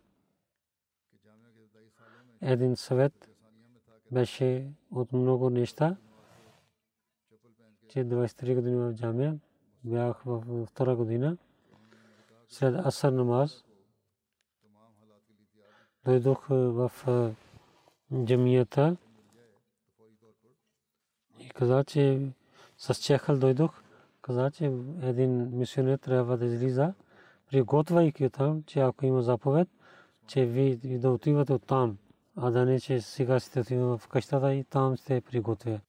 един 2.41 2.77
съвет 2.77 3.31
беше 4.13 4.73
от 4.91 5.13
много 5.13 5.51
неща, 5.51 5.97
че 7.97 8.05
23 8.05 8.55
години 8.55 8.77
в 8.77 8.95
джамия, 8.95 9.39
бях 9.85 10.23
в 10.25 10.67
втора 10.67 10.97
година, 10.97 11.37
след 12.49 12.87
асар 12.87 13.13
намаз, 13.13 13.65
дойдох 16.05 16.47
в 16.49 16.93
джамията. 18.25 18.97
И 21.41 21.49
каза, 21.49 21.85
че 21.85 22.33
с 22.79 22.95
чехъл 22.95 23.39
дойдох, 23.39 23.83
каза, 24.23 24.51
че 24.51 24.65
един 25.03 25.59
мисионер 25.59 25.99
трябва 25.99 26.37
да 26.37 26.47
излиза, 26.47 26.95
приготвяйки 27.51 28.31
там, 28.31 28.63
че 28.63 28.81
ако 28.81 29.07
има 29.07 29.23
заповед, 29.23 29.69
че 30.27 30.47
ви 30.47 30.99
да 30.99 31.11
отивате 31.11 31.53
от 31.53 31.67
там, 31.67 31.99
а 32.37 32.51
да 32.51 32.65
не, 32.65 32.81
че 32.81 33.01
сега 33.01 33.41
сте 33.41 33.61
отива 33.61 33.99
в 33.99 34.09
къщата 34.09 34.55
и 34.55 34.65
там 34.65 34.97
сте 34.97 35.21
приготвя. 35.21 35.81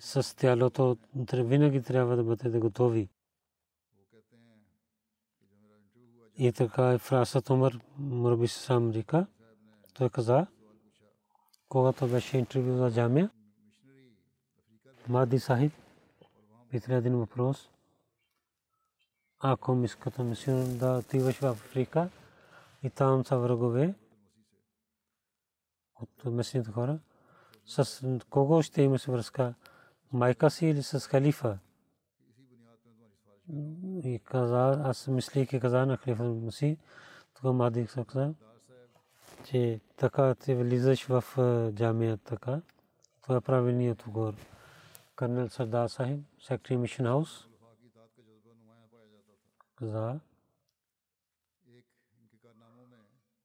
С 0.00 0.36
тялото 0.36 0.96
винаги 1.32 1.82
трябва 1.82 2.16
да 2.16 2.24
бъдете 2.24 2.58
готови. 2.58 3.08
И 6.36 6.52
така 6.52 6.92
е 6.92 6.98
фрасът 6.98 7.50
Умар 7.50 7.78
Мурби 7.98 8.48
сам 8.48 8.90
рика. 8.90 9.26
Той 9.94 10.10
каза, 10.10 10.46
когато 11.68 12.08
беше 12.08 12.38
интервю 12.38 12.76
за 12.76 12.90
джамия, 12.92 13.30
Мади 15.08 15.38
Сахиб, 15.38 15.72
пита 16.70 16.94
един 16.94 17.16
въпрос. 17.16 17.70
Ако 19.38 19.74
миската 19.74 20.24
мисион 20.24 20.78
да 20.78 20.98
отиваш 20.98 21.38
в 21.38 21.44
Африка 21.44 22.08
и 22.82 22.90
там 22.90 23.24
са 23.24 23.38
врагове 23.38 23.94
от 26.00 26.24
местните 26.24 26.70
хора, 26.70 26.98
с 27.66 28.02
кого 28.30 28.62
ще 28.62 28.82
имаш 28.82 29.06
връзка? 29.06 29.54
Майка 30.12 30.50
си 30.50 30.66
или 30.66 30.82
с 30.82 31.00
халифа? 31.00 31.58
И 34.04 34.20
каза, 34.24 34.82
аз 34.84 35.08
мислейки 35.08 35.60
каза 35.60 35.86
на 35.86 35.96
халифа 35.96 36.24
Муси, 36.24 36.78
тогава 37.34 37.52
Мади 37.52 37.86
каза, 38.06 38.34
че 39.44 39.80
така 39.96 40.34
ти 40.34 40.54
влизаш 40.54 41.06
в 41.06 41.24
джамия 41.72 42.16
така. 42.16 42.62
Това 43.22 43.36
е 43.36 43.40
правилният 43.40 44.02
отговор. 44.02 44.34
Карнел 45.16 45.48
Сардар 45.48 45.88
Сахиб, 45.88 46.24
секретари 46.40 46.76
Мишен 46.76 47.06
Хаус, 47.06 47.48
каза, 49.76 50.20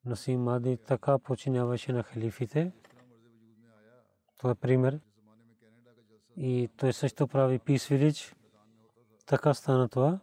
Насим 0.05 0.41
Мади 0.43 0.77
така 0.77 1.19
починяваше 1.19 1.93
на 1.93 2.03
халифите. 2.03 2.71
Това 4.37 4.51
е 4.51 4.55
пример. 4.55 4.99
И 6.37 6.69
той 6.77 6.93
също 6.93 7.27
прави 7.27 7.59
Peace 7.59 7.75
Village. 7.75 8.35
Така 9.25 9.53
стана 9.53 9.89
това. 9.89 10.19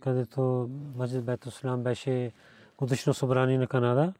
Където 0.00 0.70
Маджид 0.94 1.24
Бето 1.24 1.50
Слам 1.50 1.82
беше 1.82 2.32
годишно 2.78 3.14
събрание 3.14 3.58
на 3.58 3.66
Канада. 3.66 4.12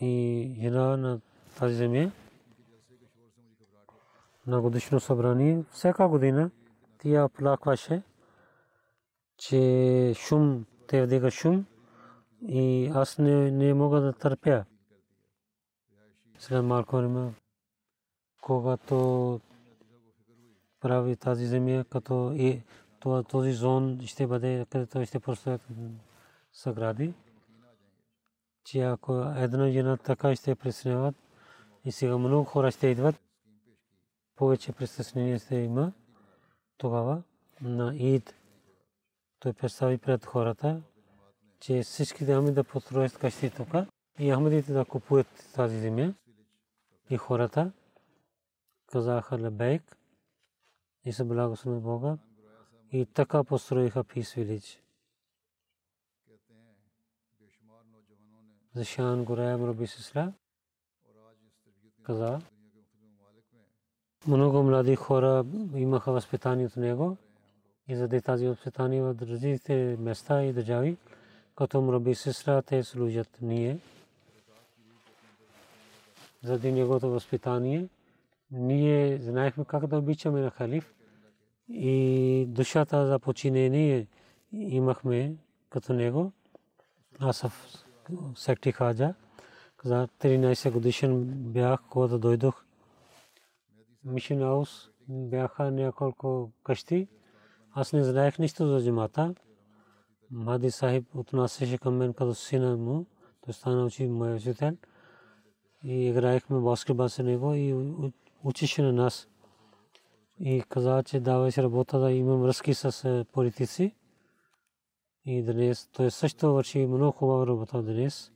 И 0.00 0.42
една 0.60 0.96
на 0.96 1.20
тази 1.58 1.74
земя 1.74 2.10
на 4.46 4.60
годишно 4.60 5.00
събрание 5.00 5.64
всяка 5.70 6.08
година 6.08 6.50
тя 6.98 7.28
плакваше 7.28 8.02
че 9.38 10.12
шум, 10.16 10.64
те 10.88 11.02
вдига 11.02 11.30
шум 11.30 11.66
и 12.48 12.90
аз 12.94 13.18
не, 13.18 13.50
не 13.50 13.74
мога 13.74 14.00
да 14.00 14.12
търпя. 14.12 14.64
След 16.44 16.64
малко 16.64 16.96
време, 16.96 17.34
когато 18.40 19.40
прави 20.80 21.16
тази 21.16 21.46
земя, 21.46 21.84
като 21.90 22.32
и 22.36 22.62
този 23.28 23.52
зон 23.52 24.00
ще 24.06 24.26
бъде, 24.26 24.66
където 24.70 25.06
ще 25.06 25.20
поставят 25.20 25.60
съгради, 26.52 27.14
че 28.64 28.80
ако 28.80 29.20
една 29.36 29.70
жена 29.70 29.96
така 29.96 30.36
ще 30.36 30.54
пресняват 30.54 31.14
и 31.84 31.92
сега 31.92 32.18
много 32.18 32.44
хора 32.44 32.70
ще 32.70 32.86
идват, 32.86 33.20
повече 34.36 34.72
притеснение 34.72 35.38
ще 35.38 35.56
има 35.56 35.92
тогава 36.78 37.22
на 37.60 37.96
Ид 37.96 38.34
той 39.38 39.52
представи 39.52 39.98
пред 39.98 40.26
хората, 40.26 40.82
че 41.60 41.82
всички 41.82 42.24
дами 42.24 42.52
да 42.52 42.64
построят 42.64 43.18
къщи 43.18 43.50
тук 43.50 43.68
и 44.18 44.32
Ахмедите 44.32 44.72
да 44.72 44.84
купуват 44.84 45.50
тази 45.54 45.80
земя. 45.80 46.14
И 47.10 47.16
хората 47.16 47.72
казаха 48.86 49.38
Лебейк 49.38 49.96
и 51.04 51.12
се 51.12 51.24
благословят 51.24 51.82
Бога 51.82 52.18
и 52.92 53.06
така 53.06 53.44
построиха 53.44 54.04
Пис 54.04 54.34
Вилидж. 54.34 54.80
Зашан 58.74 59.24
Гураем 59.24 59.64
Раби 59.64 59.86
Сисра 59.86 60.32
каза, 62.02 62.40
много 64.26 64.62
млади 64.62 64.96
хора 64.96 65.44
имаха 65.74 66.12
възпитание 66.12 66.66
от 66.66 66.76
него 66.76 67.16
и 67.88 67.96
заради 67.96 68.20
тази 68.20 68.46
възпитание 68.46 69.02
в 69.02 69.14
различните 69.22 69.96
места 70.00 70.42
и 70.44 70.52
държави, 70.52 70.96
като 71.56 71.82
мраби 71.82 72.14
сестра, 72.14 72.62
те 72.62 72.82
служат 72.82 73.38
ние. 73.42 73.78
Заради 76.44 76.72
неговото 76.72 77.10
възпитание, 77.10 77.88
ние 78.50 79.18
знаехме 79.18 79.64
как 79.64 79.86
да 79.86 79.98
обичаме 79.98 80.40
на 80.40 80.50
халиф 80.50 80.94
и 81.68 82.46
душата 82.48 83.06
за 83.06 83.18
починение 83.18 84.06
имахме 84.52 85.36
като 85.70 85.92
него. 85.92 86.32
В 87.20 87.52
секти 88.36 88.72
хаджа, 88.72 89.14
за 89.84 90.08
13 90.20 90.70
годишен 90.70 91.24
бях, 91.26 91.80
когато 91.90 92.18
дойдох. 92.18 92.64
Мишен 94.04 94.38
Хаус 94.38 94.90
бяха 95.08 95.70
няколко 95.70 96.50
къщи. 96.64 97.08
Аз 97.72 97.92
не 97.92 98.04
знаех 98.04 98.38
нищо 98.38 98.66
за 98.66 98.84
джамата. 98.84 99.34
Мади 100.30 100.70
Сахиб 100.70 101.14
отнасяше 101.14 101.78
към 101.78 101.96
мен 101.96 102.14
като 102.14 102.34
сина 102.34 102.76
му. 102.76 103.06
Той 103.44 103.54
стана 103.54 103.84
учи 103.84 104.06
моя 104.06 104.36
учител. 104.36 104.76
И 105.84 106.08
играехме 106.08 106.60
баскетбол 106.60 107.08
с 107.08 107.22
него 107.22 107.54
и 107.54 107.74
учише 108.44 108.82
на 108.82 108.92
нас. 108.92 109.28
И 110.40 110.62
каза, 110.68 111.02
че 111.02 111.20
даваше 111.20 111.62
работа 111.62 111.98
да 111.98 112.12
имам 112.12 112.42
връзки 112.42 112.74
с 112.74 113.24
политици. 113.32 113.92
И 115.24 115.42
днес 115.42 115.88
той 115.92 116.10
също 116.10 116.54
върши 116.54 116.78
много 116.78 117.12
хубава 117.12 117.46
работа 117.46 117.82
днес. 117.82 118.32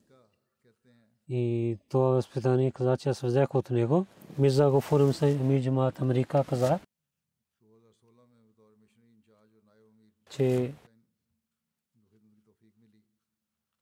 И 1.28 1.76
това 1.88 2.09
възпитание 2.09 2.70
каза, 2.70 2.96
че 2.96 3.09
аз 3.09 3.20
взех 3.20 3.55
от 3.55 3.70
него. 3.70 4.07
Мирза 4.38 4.70
Гофурим 4.70 5.12
се 5.12 5.38
Амир 5.40 5.62
Джамаат 5.62 6.01
Америка 6.01 6.44
каза, 6.49 6.78
че 10.30 10.72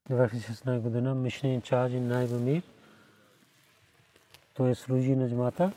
2016 0.09 0.79
година 0.79 1.15
мишен 1.15 1.53
инчарж 1.53 1.93
и 1.93 1.99
найб 1.99 2.31
амир 2.31 2.61
той 4.57 4.75
служи 4.75 5.15
на 5.15 5.29
джамата 5.29 5.73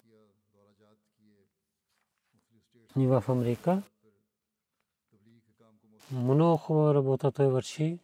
и 2.98 3.06
в 3.06 3.24
Америка. 3.28 3.82
Много 6.12 6.56
хубава 6.56 6.94
работа 6.94 7.32
той 7.32 7.46
върши. 7.46 7.98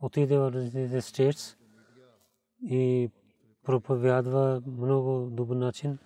Отиде 0.00 0.38
в 0.38 0.50
различните 0.52 1.00
стейтс 1.00 1.56
и 2.62 3.10
проповядва 3.62 4.62
много 4.66 5.30
добър 5.30 5.56
начин. 5.56 5.98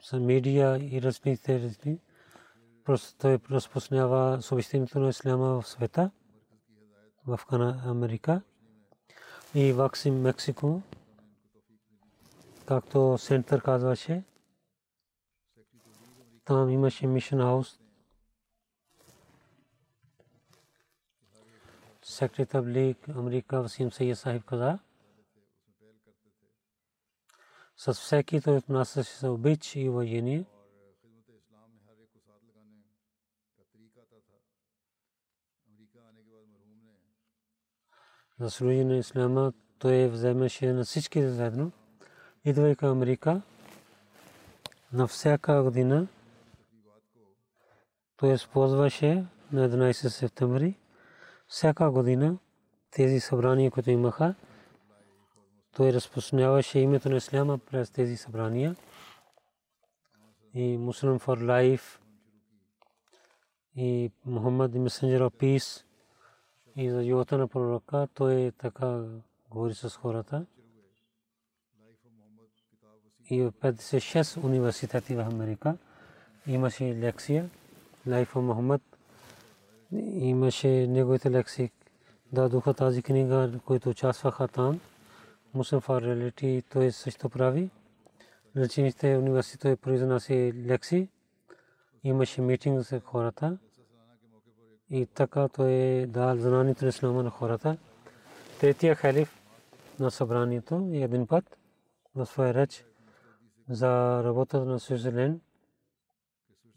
С 0.00 0.18
медия 0.18 0.78
и 0.94 1.02
различните 1.02 1.60
различни 1.60 1.98
той 3.18 3.38
разпространява 3.50 4.42
съобщението 4.42 5.00
на 5.00 5.08
исляма 5.08 5.60
в 5.60 5.68
света, 5.68 6.10
в 7.26 7.40
Америка. 7.86 8.42
И 9.54 9.72
в 9.72 9.90
Мексико, 10.06 10.82
както 12.72 13.18
Сентър 13.18 13.62
казваше. 13.62 14.24
Там 16.44 16.70
имаше 16.70 17.06
мишен 17.06 17.38
хаус. 17.38 17.80
Секретар 22.02 22.64
Лиг 22.64 23.08
Америка 23.08 23.62
Васим 23.62 23.92
Сайя 23.92 24.16
Сахиб 24.16 24.44
каза. 24.44 24.78
С 27.76 27.92
всеки 27.92 28.40
той 28.40 28.56
отнасяше 28.56 29.10
се 29.10 29.28
обич 29.28 29.76
и 29.76 29.88
уважение. 29.88 30.44
заслуги 38.38 38.84
на 38.84 38.96
ислама, 38.96 39.52
той 39.78 40.08
вземаше 40.08 40.72
на 40.72 40.84
всички 40.84 41.28
заедно. 41.28 41.72
Идвайка 42.44 42.88
Америка, 42.88 43.42
на 44.92 45.06
всяка 45.06 45.62
година 45.62 46.06
той 48.16 48.34
използваше 48.34 49.24
на 49.52 49.68
11 49.68 49.92
септември. 49.92 50.78
Всяка 51.48 51.90
година 51.90 52.38
тези 52.90 53.20
събрания, 53.20 53.70
които 53.70 53.90
имаха, 53.90 54.34
той 55.76 55.92
разпространяваше 55.92 56.78
името 56.78 57.08
на 57.08 57.16
Исляма 57.16 57.58
през 57.58 57.90
тези 57.90 58.16
събрания. 58.16 58.76
И 60.54 60.78
Muslim 60.78 61.18
for 61.18 61.44
Life 61.44 61.98
и 63.76 64.10
Muhammad 64.28 64.68
Messenger 64.68 65.28
of 65.28 65.34
Peace 65.34 65.84
и 66.76 66.90
за 66.90 67.02
живота 67.02 67.38
на 67.38 67.48
пророка, 67.48 68.08
той 68.14 68.52
така 68.58 69.04
говори 69.50 69.74
с 69.74 69.90
хората. 69.90 70.46
И 73.32 73.42
в 73.42 73.52
56 73.52 74.44
университети 74.44 75.14
в 75.14 75.20
Америка 75.20 75.76
имаше 76.46 76.84
лекция. 76.84 77.50
Лайфа 78.06 78.40
Мухаммад 78.40 78.82
имаше 80.12 80.68
неговите 80.68 81.30
лекции. 81.30 81.70
Дадоха 82.32 82.74
тази 82.74 83.02
книга, 83.02 83.52
които 83.64 83.88
участваха 83.88 84.48
там. 84.48 84.80
Muslim 85.56 85.80
for 85.80 86.04
Reality, 86.04 86.64
той 86.72 86.92
също 86.92 87.28
прави. 87.28 87.70
Различните 88.56 89.16
университети 89.16 89.80
произнася 89.82 90.52
лекции. 90.66 91.08
Имаше 92.04 92.40
митинг 92.40 92.84
с 92.84 93.00
хората 93.00 93.58
и 94.90 95.06
така 95.06 95.48
той 95.48 95.70
е 95.70 96.06
дал 96.06 96.36
знанието 96.36 96.84
на 96.84 96.88
ислама 96.88 97.22
на 97.22 97.30
хората. 97.30 97.76
Третия 98.60 98.94
халиф 98.94 99.40
на 100.00 100.10
събранието 100.10 100.90
един 100.92 101.26
път 101.26 101.56
в 102.14 102.26
своя 102.26 102.54
реч 102.54 102.84
за 103.68 104.24
работата 104.24 104.64
на 104.64 104.80
Свизерленд 104.80 105.42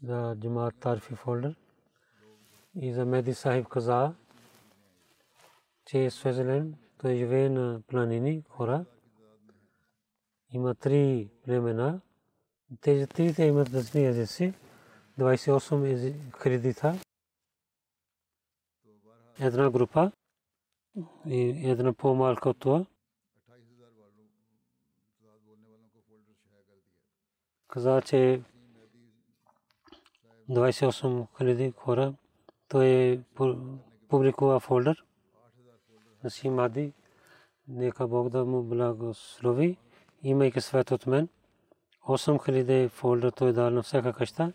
за 0.02 0.36
Джамаат 0.40 0.74
Тарфи 0.80 1.14
Фолдер 1.14 1.54
и 2.74 2.92
за 2.92 3.04
Меди 3.04 3.34
Сахиб 3.34 3.68
каза, 3.68 4.14
че 5.84 6.10
Свизерленд 6.10 6.76
той 6.98 7.16
живее 7.16 7.48
на 7.48 7.80
планини 7.86 8.42
хора. 8.48 8.84
Има 10.52 10.74
три 10.74 11.30
племена. 11.44 12.00
Тези 12.80 13.06
трите 13.06 13.44
имат 13.44 13.68
различни 13.68 14.06
езици. 14.06 14.54
28 15.18 16.30
кредита. 16.30 16.94
Една 19.40 19.70
група 19.70 20.12
и 21.26 21.70
една 21.70 21.92
по-малка 21.92 22.48
от 22.48 22.58
това. 22.58 22.86
Каза, 27.68 28.02
че 28.02 28.42
28 30.50 31.26
хиляди 31.38 31.72
хора 31.76 32.14
той 32.68 32.86
е 32.86 33.20
публикува 34.08 34.60
фолдър 34.60 35.04
на 36.24 36.30
си 36.30 36.50
Мади. 36.50 36.92
Нека 37.68 38.08
Бог 38.08 38.28
да 38.28 38.44
му 38.44 38.62
благослови, 38.62 39.76
имайки 40.22 40.60
свет 40.60 40.90
от 40.90 41.06
мен. 41.06 41.28
8 42.06 42.44
хиляди 42.44 42.88
фолдър 42.88 43.30
той 43.30 43.52
дал 43.52 43.70
на 43.70 43.82
всяка 43.82 44.12
къща. 44.12 44.52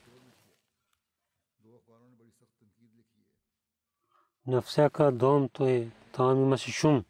На 4.48 4.62
всяка 4.62 5.12
дом 5.12 5.50
той 5.50 5.92
там 6.14 6.42
имаше 6.42 6.72
шум. 6.72 7.04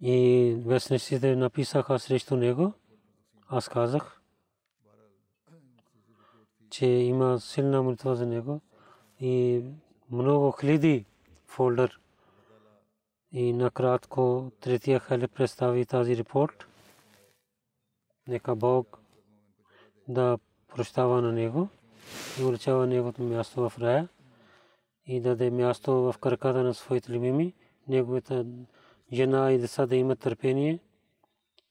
И 0.00 0.56
вестниците 0.66 1.36
написаха 1.36 1.98
срещу 1.98 2.36
него. 2.36 2.72
Аз 3.48 3.68
казах, 3.68 4.13
че 6.70 6.86
има 6.86 7.40
силна 7.40 7.82
молитва 7.82 8.16
за 8.16 8.26
него 8.26 8.60
и 9.20 9.62
много 10.10 10.52
хиляди 10.60 11.04
фолдър. 11.46 12.00
И 13.32 13.52
накратко 13.52 14.50
третия 14.60 15.00
халиф 15.00 15.30
представи 15.30 15.86
тази 15.86 16.16
репорт. 16.16 16.66
Нека 18.28 18.56
Бог 18.56 18.98
да 20.08 20.38
прощава 20.68 21.22
на 21.22 21.32
него 21.32 21.68
и 22.40 22.44
уличава 22.44 22.86
неговото 22.86 23.22
място 23.22 23.68
в 23.68 23.78
рая 23.78 24.08
и 25.06 25.20
да 25.20 25.28
даде 25.28 25.50
място 25.50 25.92
в 25.92 26.14
краката 26.20 26.62
на 26.62 26.74
своите 26.74 27.12
любими, 27.12 27.54
неговата 27.88 28.46
жена 29.12 29.52
и 29.52 29.58
деца 29.58 29.86
да 29.86 29.96
имат 29.96 30.18
търпение 30.18 30.78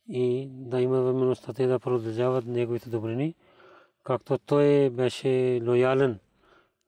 и 0.07 0.47
да 0.51 0.81
има 0.81 1.01
възможността 1.01 1.53
те 1.53 1.67
да 1.67 1.79
продължават 1.79 2.45
неговите 2.45 2.89
добрини 2.89 3.35
както 4.03 4.37
той 4.37 4.89
беше 4.89 5.61
лоялен, 5.67 6.19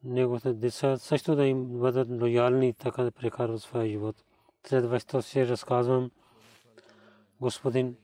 неговите 0.03 0.53
деца 0.53 0.97
също 0.97 1.35
да 1.35 1.45
им 1.45 1.65
бъдат 1.65 2.21
лоялни, 2.21 2.73
така 2.73 3.03
да 3.03 3.11
прекарват 3.11 3.61
своя 3.61 3.87
живот. 3.87 4.15
Следващо 4.67 5.21
се 5.21 5.47
разказвам. 5.47 6.11
Господин 7.41 7.95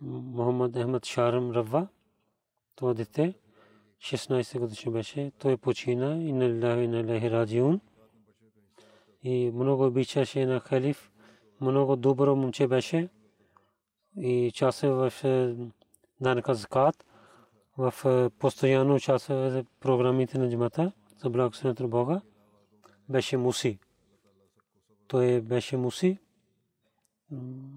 Мохаммад 0.00 0.76
Ахмад 0.76 1.06
Шарам 1.06 1.50
Равва, 1.50 1.88
това 2.76 2.94
дете, 2.94 3.34
16 4.00 4.58
годишно 4.58 4.92
беше, 4.92 5.32
той 5.38 5.56
почина 5.56 6.22
и 6.22 6.32
на 6.32 6.48
Лилахи 6.48 6.82
и 6.82 6.88
на 6.88 7.12
Лахи 7.12 7.30
Раджиун. 7.30 7.80
И 9.22 9.50
много 9.54 9.86
обичаше 9.86 10.46
на 10.46 10.60
халиф, 10.60 11.10
много 11.60 11.96
добро 11.96 12.36
момче 12.36 12.66
беше. 12.66 13.08
И 14.16 14.50
част 14.54 14.80
в 14.80 15.12
данъка 16.20 16.54
закат 16.54 17.04
в 17.78 17.94
е, 18.04 18.30
постоянно 18.38 18.94
участва 18.94 19.34
в 19.34 19.64
програмите 19.80 20.38
на 20.38 20.50
джамата 20.50 20.92
за 21.16 21.30
благословението 21.30 21.82
на 21.82 21.88
Бога. 21.88 22.20
Беше 23.08 23.36
муси. 23.36 23.78
Той 25.08 25.40
беше 25.40 25.76
муси 25.76 26.18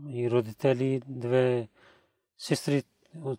и 0.09 0.31
родители, 0.31 1.01
две 1.07 1.69
сестри, 2.37 2.83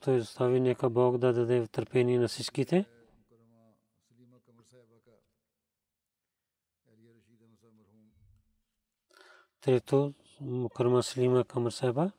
той 0.01 0.17
остави 0.17 0.61
нека 0.61 0.91
Бог 0.91 1.19
да 1.19 1.33
даде 1.33 1.67
търпение 1.67 2.19
на 2.19 2.29
всичките. 2.29 2.85
Трето, 9.61 10.15
Мукарма 10.41 11.03
Слима 11.03 11.45
Сайба 11.71 12.11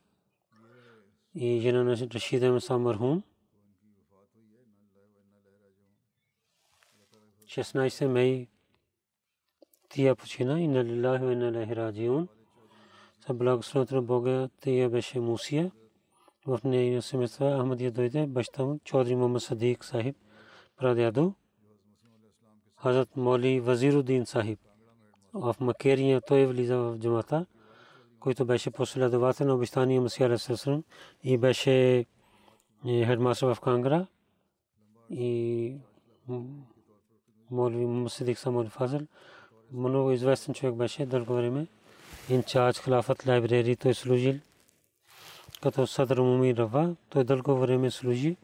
и 1.34 1.60
жена 1.60 1.84
на 1.84 1.96
Рашида 1.96 2.78
Мархум. 2.78 3.22
16 7.46 8.06
май 8.06 8.48
тия 9.88 10.16
почина 10.16 10.60
и 10.60 10.68
на 10.68 10.84
лилахи 10.84 11.24
и 11.24 11.36
на 11.36 11.58
лахи 11.58 11.76
раджиун. 11.76 12.28
За 13.26 13.34
благословението 13.34 13.94
на 13.94 14.02
Бога 14.02 14.48
тия 14.60 14.90
беше 14.90 15.20
Мусия. 15.20 15.72
В 16.46 16.60
нейния 16.64 17.02
семейство 17.02 17.44
Ахмадия 17.44 17.92
дойде 17.92 18.26
баща 18.26 18.64
му 18.64 18.78
Чодри 18.84 19.16
Мама 19.16 19.40
Садик 19.40 19.84
Сахиб, 19.84 20.16
прадядо. 20.76 21.34
Хазрат 22.82 23.16
Моли 23.16 23.60
Вазирудин 23.60 24.26
Сахиб. 24.26 24.60
В 25.32 25.56
Макерия 25.60 26.20
той 26.20 26.46
влиза 26.46 26.78
в 26.78 26.98
джамата, 26.98 27.46
който 28.20 28.44
беше 28.44 28.70
последовател 28.70 29.46
на 29.46 29.54
обещания 29.54 30.00
Масия 30.00 30.28
Расасрам 30.28 30.84
и 31.22 31.38
беше 31.38 32.06
хедмастър 32.84 33.54
в 33.54 33.60
Кангра 33.60 34.06
и 35.10 35.76
Молви 37.54 37.86
Мусидик 37.86 38.38
Самуд 38.38 38.68
Фазл. 38.68 39.06
Много 39.72 40.10
известен 40.10 40.54
човек 40.54 40.74
беше 40.74 41.06
дълго 41.06 41.34
време. 41.34 41.66
Инчарж 42.28 42.78
Хилафат 42.78 43.26
лайбрери 43.26 43.76
той 43.76 43.94
служил. 43.94 44.34
Като 45.62 45.86
Садър 45.86 46.18
Муми 46.20 46.56
Рава, 46.56 46.96
той 47.08 47.24
дълго 47.24 47.54
време 47.56 47.90
служи. 47.90 48.36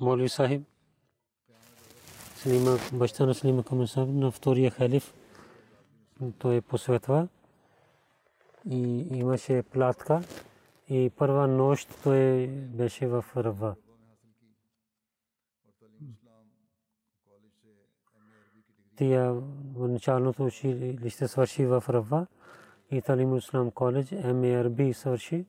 Молви 0.00 0.28
Сахиб, 0.28 0.62
Слима, 2.36 2.78
баща 2.92 3.26
на 3.26 3.34
Слима 3.34 3.64
Камасаб, 3.64 4.08
на 4.08 4.30
втория 4.30 4.70
халиф, 4.70 5.14
той 6.38 6.60
посветва 6.60 7.28
и 8.70 9.08
имаше 9.18 9.62
платка 9.62 10.22
и 10.88 11.10
първа 11.16 11.48
нощ 11.48 11.88
той 12.02 12.46
беше 12.48 13.06
в 13.06 13.24
Рава. 13.36 13.74
Тия 18.98 19.42
началното 19.76 20.44
училище 20.44 21.28
свърши 21.28 21.66
в 21.66 21.84
Рава 21.88 22.26
и 22.90 23.02
Талим 23.02 23.36
Ислам 23.36 23.70
коледж, 23.70 24.12
МАРБ 24.12 24.94
свърши. 24.94 25.46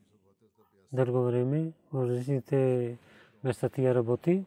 Дълго 0.94 1.24
време 1.24 1.72
в 1.94 2.08
различните 2.08 2.98
места 3.44 3.70
тия 3.70 3.96
работи. 3.96 4.46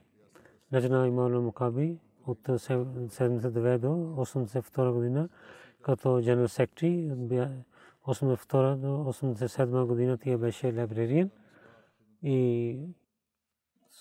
Наджна 0.72 1.06
Имаула 1.06 1.40
Мукаби 1.40 1.98
от 2.26 2.38
72 2.38 3.78
до 3.78 3.88
82 3.88 4.92
година 4.92 5.28
като 5.82 6.20
дженерал 6.22 6.48
сектори. 6.48 7.10
82 8.06 8.76
до 8.76 8.86
87 8.86 9.86
година 9.86 10.18
тия 10.18 10.38
беше 10.38 10.74
лабрериен 10.76 11.30
и 12.22 12.78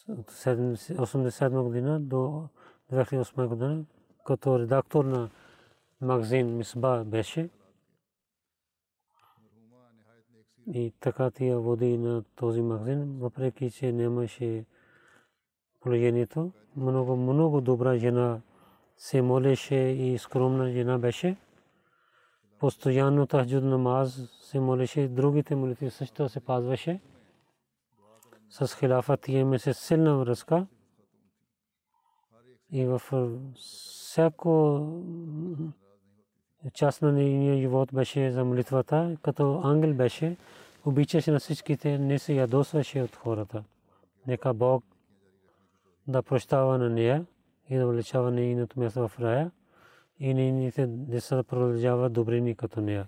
от 0.09 0.31
87 0.31 1.63
година 1.63 1.99
до 1.99 2.47
2008 2.91 3.47
година 3.47 3.85
като 4.25 4.59
редактор 4.59 5.05
на 5.05 5.29
магазин 6.01 6.57
Мисба 6.57 7.03
беше. 7.05 7.49
И 10.73 10.93
така 10.99 11.31
тия 11.31 11.59
води 11.59 11.97
на 11.97 12.23
този 12.35 12.61
магазин, 12.61 13.17
въпреки 13.19 13.71
че 13.71 13.91
нямаше 13.91 14.65
положението. 15.79 16.51
Много, 16.75 17.15
много 17.15 17.61
добра 17.61 17.97
жена 17.97 18.41
се 18.97 19.21
молеше 19.21 19.75
и 19.75 20.17
скромна 20.17 20.71
жена 20.71 20.99
беше. 20.99 21.37
Постоянно 22.59 23.27
тахджуд 23.27 23.63
намаз 23.63 24.29
се 24.41 24.59
молеше, 24.59 25.07
другите 25.07 25.55
молитви 25.55 25.89
също 25.89 26.29
се 26.29 26.39
пазваше. 26.39 26.99
С 28.49 28.75
хилафът 28.75 29.27
имаме 29.27 29.59
се 29.59 29.73
силна 29.73 30.17
връзка. 30.17 30.67
И 32.71 32.85
в 32.85 33.01
всяко 33.55 34.81
част 36.73 37.01
на 37.01 37.11
нейния 37.11 37.57
живот 37.57 37.89
беше 37.93 38.31
за 38.31 38.45
молитвата, 38.45 39.17
като 39.21 39.61
ангел 39.63 39.93
беше, 39.93 40.37
обичаше 40.85 41.31
на 41.31 41.39
всичките, 41.39 41.97
не 41.97 42.19
се 42.19 42.33
ядосваше 42.33 43.01
от 43.01 43.15
хората. 43.15 43.63
Нека 44.27 44.53
Бог 44.53 44.83
да 46.07 46.23
прощава 46.23 46.77
на 46.77 46.89
нея 46.89 47.25
и 47.69 47.77
да 47.77 47.87
увеличава 47.87 48.31
нейното 48.31 48.79
място 48.79 49.07
в 49.07 49.19
рая 49.19 49.51
и 50.19 50.33
нейните 50.33 50.87
деца 50.87 51.35
да 51.35 51.43
продължават 51.43 52.13
добрини 52.13 52.55
като 52.55 52.81
нея. 52.81 53.07